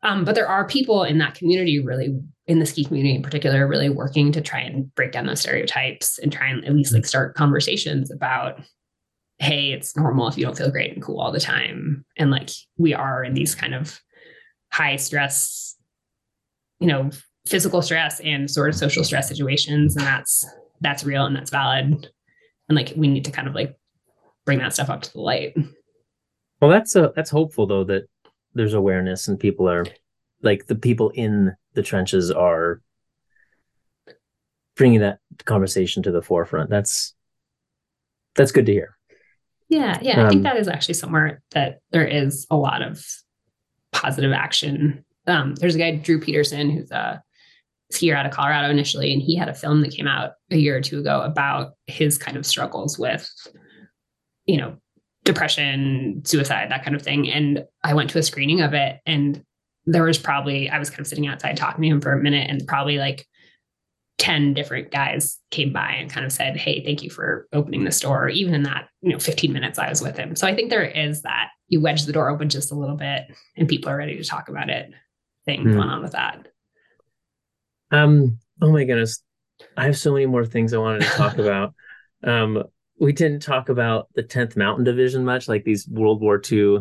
[0.03, 3.67] Um, but there are people in that community really in the ski community in particular
[3.67, 7.07] really working to try and break down those stereotypes and try and at least like
[7.07, 8.61] start conversations about
[9.39, 12.05] hey, it's normal if you don't feel great and cool all the time.
[12.17, 14.01] And like we are in these kind of
[14.73, 15.77] high stress,
[16.81, 17.11] you know,
[17.47, 19.95] physical stress and sort of social stress situations.
[19.97, 20.45] And that's
[20.81, 22.09] that's real and that's valid.
[22.69, 23.77] And like we need to kind of like
[24.45, 25.55] bring that stuff up to the light.
[26.61, 28.09] Well, that's a that's hopeful though that
[28.55, 29.85] there's awareness and people are
[30.43, 32.81] like the people in the trenches are
[34.77, 36.71] bringing that conversation to the forefront.
[36.71, 37.15] That's
[38.35, 38.97] that's good to hear.
[39.69, 40.21] Yeah, yeah.
[40.21, 43.05] Um, I think um, that is actually somewhere that there is a lot of
[43.93, 45.05] positive action.
[45.27, 47.23] Um, there's a guy, Drew Petersen, who's a
[47.93, 50.77] skier out of Colorado initially, and he had a film that came out a year
[50.77, 53.29] or two ago about his kind of struggles with,
[54.45, 54.77] you know,
[55.27, 57.31] depression, suicide, that kind of thing.
[57.31, 59.45] And I went to a screening of it, and
[59.85, 62.49] there was probably I was kind of sitting outside talking to him for a minute,
[62.49, 63.27] and probably like
[64.18, 67.93] 10 different guys came by and kind of said, Hey, thank you for opening the
[67.93, 68.29] store.
[68.29, 70.35] Even in that, you know, 15 minutes I was with him.
[70.37, 73.24] So I think there is that you wedge the door open just a little bit
[73.57, 74.91] and people are ready to talk about it
[75.45, 75.74] thing mm.
[75.74, 76.49] going on with that.
[77.91, 79.22] Um, oh my goodness.
[79.77, 81.74] I have so many more things I wanted to talk about.
[82.24, 82.64] Um,
[82.99, 86.81] we didn't talk about the 10th Mountain Division much, like these World War II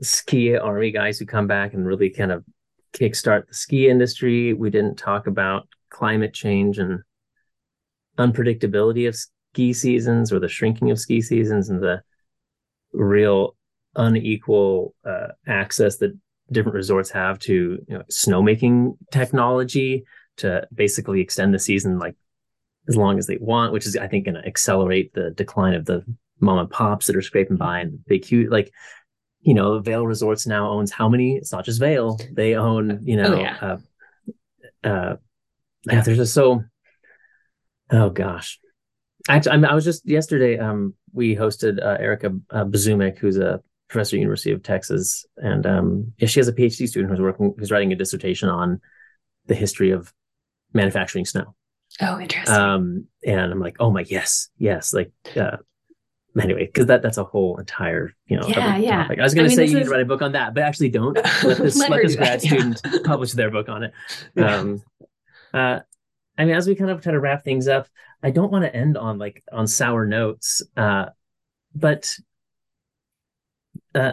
[0.00, 2.44] ski army guys who come back and really kind of
[2.92, 4.52] kickstart the ski industry.
[4.52, 7.00] We didn't talk about climate change and
[8.18, 12.02] unpredictability of ski seasons or the shrinking of ski seasons and the
[12.92, 13.56] real
[13.94, 16.18] unequal uh, access that
[16.50, 20.04] different resorts have to you know, snowmaking technology
[20.38, 22.16] to basically extend the season like
[22.88, 25.84] as long as they want, which is I think going to accelerate the decline of
[25.84, 26.04] the
[26.40, 28.72] mom and pops that are scraping by and the big huge like
[29.42, 31.36] you know Vail Resorts now owns how many?
[31.36, 33.58] It's not just Vail; they own you know oh, yeah.
[33.60, 35.16] uh, uh,
[35.84, 36.64] yeah, there's just so.
[37.90, 38.58] Oh gosh,
[39.28, 40.58] actually, I, I was just yesterday.
[40.58, 45.66] Um, we hosted uh, Erica uh, Bsumek, who's a professor at University of Texas, and
[45.66, 48.80] um, yeah, she has a PhD student who's working, who's writing a dissertation on
[49.46, 50.12] the history of
[50.72, 51.54] manufacturing snow.
[52.00, 52.54] Oh, interesting.
[52.54, 55.58] Um, and I'm like, oh my, yes, yes, like, uh,
[56.40, 59.02] anyway, because that that's a whole entire, you know, yeah, yeah.
[59.02, 59.18] Topic.
[59.18, 59.74] I was going to say you is...
[59.74, 61.14] need to write a book on that, but actually don't
[61.44, 63.92] let this let, let this grad student publish their book on it.
[64.42, 64.82] Um,
[65.52, 65.80] uh,
[66.38, 67.86] I mean, as we kind of try to wrap things up,
[68.22, 71.06] I don't want to end on like on sour notes, uh,
[71.74, 72.16] but
[73.94, 74.12] uh,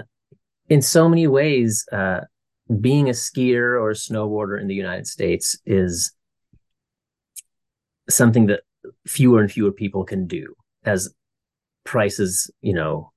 [0.68, 2.22] in so many ways, uh,
[2.82, 6.12] being a skier or a snowboarder in the United States is
[8.10, 8.62] something that
[9.08, 11.14] fewer and fewer people can do as
[11.84, 13.12] prices, you know,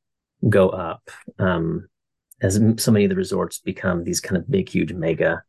[0.48, 1.10] go up.
[1.38, 1.88] Um,
[2.40, 5.42] as so many of the resorts become these kind of big, huge mega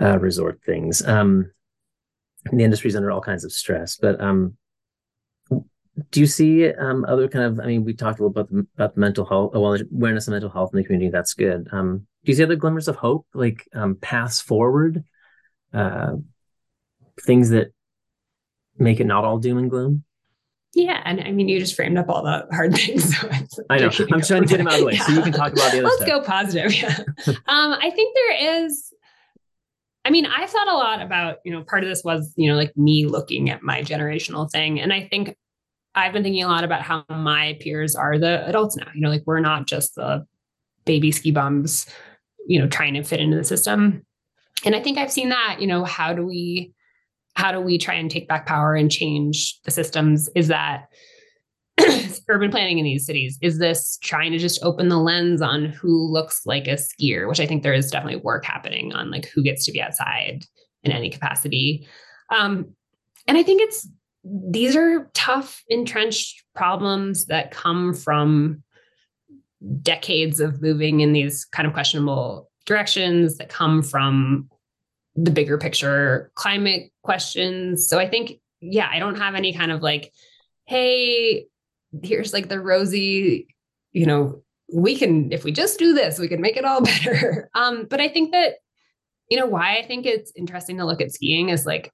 [0.00, 1.06] uh, resort things.
[1.06, 1.52] Um,
[2.50, 4.56] the industry's under all kinds of stress, but um,
[6.10, 7.60] do you see um, other kind of?
[7.60, 10.50] I mean, we talked a little about the, about the mental health, awareness of mental
[10.50, 11.10] health in the community.
[11.10, 11.68] That's good.
[11.72, 15.04] Um, do you see other glimmers of hope, like um, paths forward,
[15.72, 16.12] uh,
[17.22, 17.72] things that
[18.80, 20.04] make it not all doom and gloom?
[20.72, 23.16] Yeah, and I mean, you just framed up all the hard things.
[23.18, 23.90] So I know.
[24.12, 25.06] I'm trying to get them out of the way, yeah.
[25.06, 26.08] so you can talk about the other Let's stuff.
[26.08, 26.74] go positive.
[26.74, 26.98] Yeah.
[27.26, 28.92] um, I think there is
[30.04, 32.56] I mean, I've thought a lot about, you know, part of this was, you know,
[32.56, 34.80] like me looking at my generational thing.
[34.80, 35.36] And I think
[35.94, 38.88] I've been thinking a lot about how my peers are the adults now.
[38.94, 40.26] You know, like we're not just the
[40.84, 41.86] baby ski bums,
[42.46, 44.06] you know, trying to fit into the system.
[44.64, 46.72] And I think I've seen that, you know, how do we
[47.34, 50.28] how do we try and take back power and change the systems?
[50.34, 50.86] Is that
[52.28, 53.38] urban planning in these cities?
[53.40, 57.40] Is this trying to just open the lens on who looks like a skier, which
[57.40, 60.44] I think there is definitely work happening on like who gets to be outside
[60.82, 61.86] in any capacity.
[62.34, 62.74] Um,
[63.26, 63.88] and I think it's
[64.24, 68.62] these are tough, entrenched problems that come from
[69.82, 74.48] decades of moving in these kind of questionable directions that come from
[75.16, 77.88] the bigger picture climate questions.
[77.88, 80.12] So I think, yeah, I don't have any kind of like,
[80.66, 81.46] hey,
[82.02, 83.48] here's like the rosy,
[83.92, 84.42] you know,
[84.72, 87.50] we can, if we just do this, we can make it all better.
[87.54, 88.54] Um, but I think that,
[89.28, 91.92] you know, why I think it's interesting to look at skiing is like,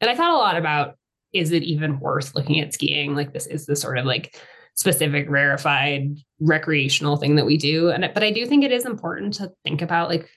[0.00, 0.96] and I thought a lot about
[1.32, 3.14] is it even worth looking at skiing?
[3.14, 4.36] Like this is the sort of like
[4.74, 7.90] specific rarefied recreational thing that we do.
[7.90, 10.28] And but I do think it is important to think about like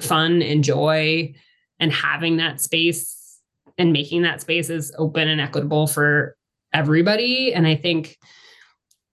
[0.00, 1.34] fun and joy
[1.80, 3.40] and having that space
[3.78, 6.36] and making that space as open and equitable for
[6.72, 7.52] everybody.
[7.52, 8.16] And I think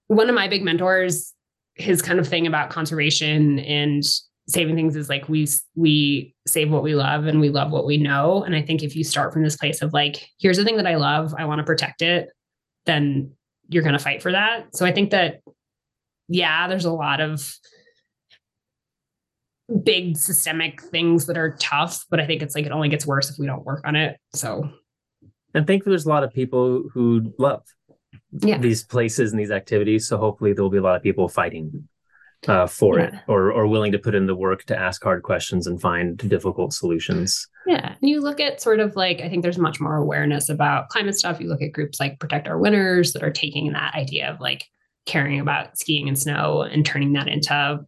[0.07, 1.33] one of my big mentors,
[1.75, 4.03] his kind of thing about conservation and
[4.47, 7.95] saving things is like we we save what we love and we love what we
[7.95, 10.75] know and i think if you start from this place of like here's the thing
[10.75, 12.27] that i love i want to protect it
[12.85, 13.31] then
[13.69, 15.39] you're going to fight for that so i think that
[16.27, 17.55] yeah there's a lot of
[19.83, 23.29] big systemic things that are tough but i think it's like it only gets worse
[23.29, 24.69] if we don't work on it so
[25.53, 27.63] and thankfully there's a lot of people who love
[28.41, 28.57] yeah.
[28.57, 31.87] these places and these activities so hopefully there will be a lot of people fighting
[32.47, 33.05] uh, for yeah.
[33.05, 36.17] it or or willing to put in the work to ask hard questions and find
[36.17, 37.47] difficult solutions.
[37.65, 37.95] Yeah.
[38.01, 41.17] And you look at sort of like I think there's much more awareness about climate
[41.17, 41.39] stuff.
[41.39, 44.65] You look at groups like Protect Our Winners that are taking that idea of like
[45.05, 47.79] caring about skiing and snow and turning that into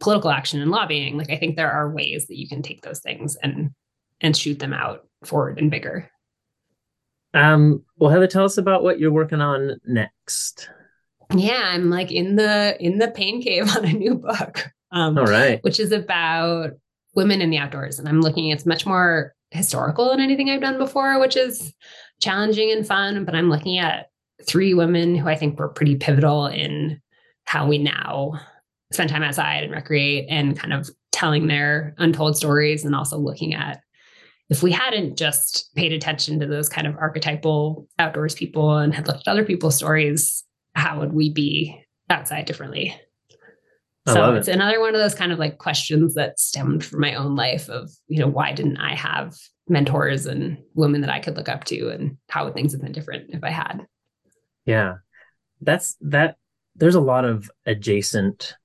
[0.00, 1.16] political action and lobbying.
[1.16, 3.70] Like I think there are ways that you can take those things and
[4.20, 6.10] and shoot them out forward and bigger.
[7.34, 10.68] Um, well, Heather, tell us about what you're working on next
[11.34, 15.26] yeah i'm like in the in the pain cave on a new book um, all
[15.26, 16.70] right which is about
[17.14, 20.78] women in the outdoors and i'm looking it's much more historical than anything i've done
[20.78, 21.72] before which is
[22.20, 24.10] challenging and fun but i'm looking at
[24.46, 27.00] three women who i think were pretty pivotal in
[27.44, 28.32] how we now
[28.92, 33.54] spend time outside and recreate and kind of telling their untold stories and also looking
[33.54, 33.80] at
[34.50, 39.06] if we hadn't just paid attention to those kind of archetypal outdoors people and had
[39.06, 42.94] looked at other people's stories how would we be outside differently?
[44.06, 44.54] so it's it.
[44.54, 47.90] another one of those kind of like questions that stemmed from my own life of,
[48.06, 49.34] you know, why didn't I have
[49.68, 52.92] mentors and women that I could look up to and how would things have been
[52.92, 53.86] different if I had?
[54.64, 54.96] Yeah.
[55.60, 56.36] That's that
[56.74, 58.56] there's a lot of adjacent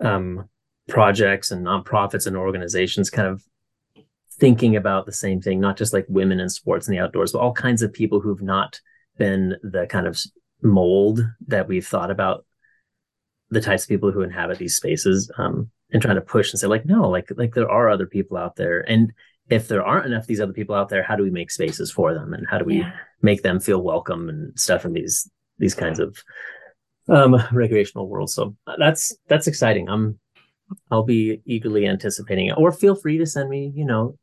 [0.00, 0.48] um
[0.88, 3.42] projects and nonprofits and organizations kind of
[4.40, 7.40] thinking about the same thing, not just like women in sports and the outdoors, but
[7.40, 8.80] all kinds of people who've not
[9.18, 10.18] been the kind of
[10.62, 12.44] mold that we've thought about
[13.50, 16.66] the types of people who inhabit these spaces um, and trying to push and say
[16.66, 19.12] like no like like there are other people out there and
[19.48, 21.90] if there aren't enough of these other people out there how do we make spaces
[21.90, 22.92] for them and how do we yeah.
[23.22, 25.28] make them feel welcome and stuff in these
[25.58, 26.22] these kinds of
[27.10, 28.30] um recreational world.
[28.30, 30.18] so uh, that's that's exciting i'm
[30.90, 34.16] i'll be eagerly anticipating it or feel free to send me you know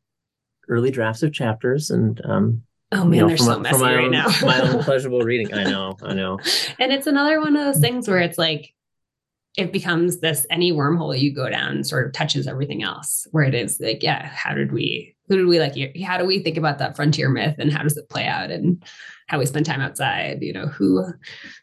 [0.69, 2.63] early drafts of chapters and um
[2.93, 4.27] Oh man, you know, they're so messy right own, now.
[4.43, 5.53] my own pleasurable reading.
[5.53, 6.39] I know, I know.
[6.79, 8.73] And it's another one of those things where it's like
[9.57, 13.27] it becomes this any wormhole you go down sort of touches everything else.
[13.31, 15.75] Where it is like, yeah, how did we who did we like
[16.05, 18.83] how do we think about that frontier myth and how does it play out and
[19.27, 20.41] how we spend time outside?
[20.41, 21.05] You know, who,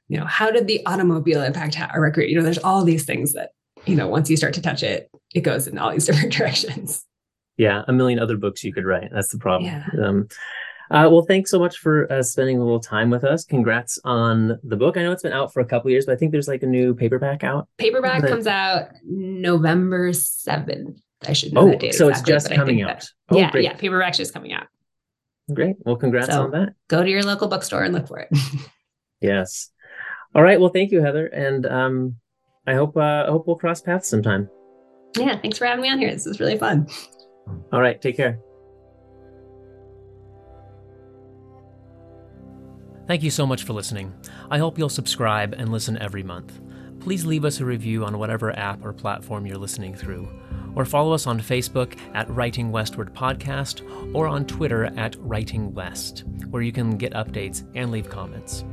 [0.08, 2.28] you know, how did the automobile impact our record?
[2.28, 3.50] You know, there's all these things that,
[3.86, 7.04] you know, once you start to touch it, it goes in all these different directions.
[7.56, 9.10] Yeah, a million other books you could write.
[9.12, 9.70] That's the problem.
[9.70, 10.04] Yeah.
[10.04, 10.28] Um,
[10.90, 13.44] uh, well, thanks so much for uh, spending a little time with us.
[13.44, 14.96] Congrats on the book.
[14.96, 16.66] I know it's been out for a couple years, but I think there's like a
[16.66, 17.68] new paperback out.
[17.78, 18.30] Paperback but...
[18.30, 20.98] comes out November 7th.
[21.26, 21.94] I should know oh, that date.
[21.94, 23.00] So exactly, it's just coming out.
[23.00, 23.64] That, oh, yeah, great.
[23.64, 23.74] yeah.
[23.74, 24.66] Paperback's just coming out.
[25.52, 25.76] Great.
[25.84, 26.74] Well, congrats so on that.
[26.88, 28.28] Go to your local bookstore and look for it.
[29.20, 29.70] yes.
[30.34, 30.58] All right.
[30.58, 31.26] Well, thank you, Heather.
[31.26, 32.16] And um,
[32.66, 34.48] I hope uh, I hope we'll cross paths sometime.
[35.16, 35.38] Yeah.
[35.38, 36.10] Thanks for having me on here.
[36.10, 36.88] This is really fun.
[37.72, 38.00] All right.
[38.00, 38.38] Take care.
[43.06, 44.14] Thank you so much for listening.
[44.50, 46.58] I hope you'll subscribe and listen every month.
[47.00, 50.26] Please leave us a review on whatever app or platform you're listening through,
[50.74, 53.82] or follow us on Facebook at Writing Westward Podcast
[54.14, 58.64] or on Twitter at Writing West, where you can get updates and leave comments.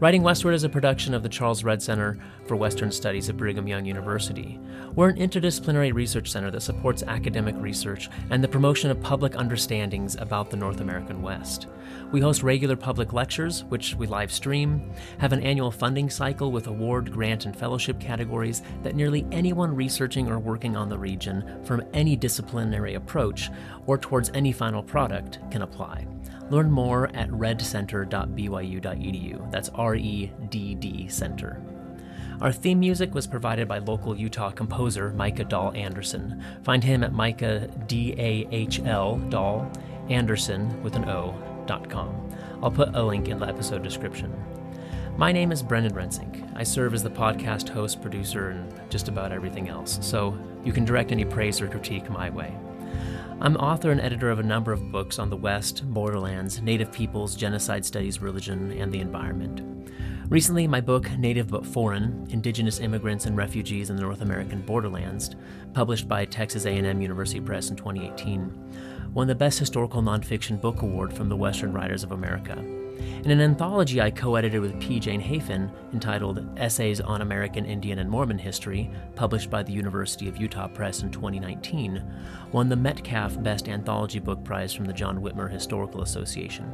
[0.00, 3.68] Writing Westward is a production of the Charles Redd Center for Western Studies at Brigham
[3.68, 4.58] Young University.
[4.94, 10.16] We're an interdisciplinary research center that supports academic research and the promotion of public understandings
[10.16, 11.66] about the North American West.
[12.12, 16.66] We host regular public lectures, which we live stream, have an annual funding cycle with
[16.66, 21.84] award, grant, and fellowship categories that nearly anyone researching or working on the region from
[21.92, 23.50] any disciplinary approach
[23.86, 26.06] or towards any final product can apply.
[26.50, 29.50] Learn more at reddcenter.byu.edu.
[29.50, 31.62] That's R E D D Center.
[32.40, 36.42] Our theme music was provided by local Utah composer Micah Dahl Anderson.
[36.64, 39.70] Find him at Micah D A H L Dahl
[40.08, 41.34] Anderson with an O
[41.66, 42.28] dot com.
[42.62, 44.34] I'll put a link in the episode description.
[45.16, 46.50] My name is Brenden Rensink.
[46.56, 50.84] I serve as the podcast host, producer, and just about everything else, so you can
[50.84, 52.56] direct any praise or critique my way.
[53.42, 57.34] I'm author and editor of a number of books on the West, borderlands, Native peoples,
[57.34, 59.88] genocide studies, religion, and the environment.
[60.28, 65.36] Recently, my book, Native But Foreign: Indigenous Immigrants and Refugees in the North American Borderlands,
[65.72, 71.10] published by Texas A&M University Press in 2018, won the Best Historical Nonfiction Book Award
[71.10, 72.62] from the Western Writers of America.
[73.24, 74.98] In an anthology I co edited with P.
[74.98, 80.36] Jane Hafen entitled Essays on American Indian and Mormon History, published by the University of
[80.36, 82.02] Utah Press in 2019,
[82.52, 86.66] won the Metcalf Best Anthology Book Prize from the John Whitmer Historical Association.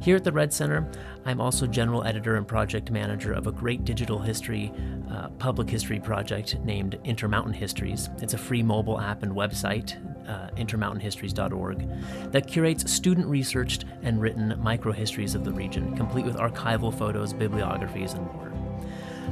[0.00, 0.86] Here at the Redd Center,
[1.24, 4.70] I'm also general editor and project manager of a great digital history,
[5.10, 8.10] uh, public history project named Intermountain Histories.
[8.18, 9.96] It's a free mobile app and website,
[10.28, 16.92] uh, intermountainhistories.org, that curates student researched and written microhistories of the region, complete with archival
[16.92, 18.52] photos, bibliographies, and more.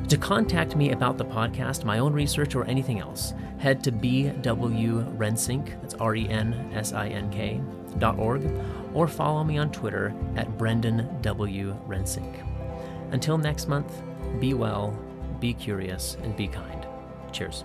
[0.09, 5.81] To contact me about the podcast, my own research, or anything else, head to bwrensink,
[5.81, 7.61] that's R E N S I N K,
[7.99, 8.43] dot org,
[8.95, 11.77] or follow me on Twitter at Brenden W.
[11.87, 12.47] Rensink.
[13.11, 14.03] Until next month,
[14.41, 14.97] be well,
[15.41, 16.87] be curious, and be kind.
[17.33, 17.65] Cheers.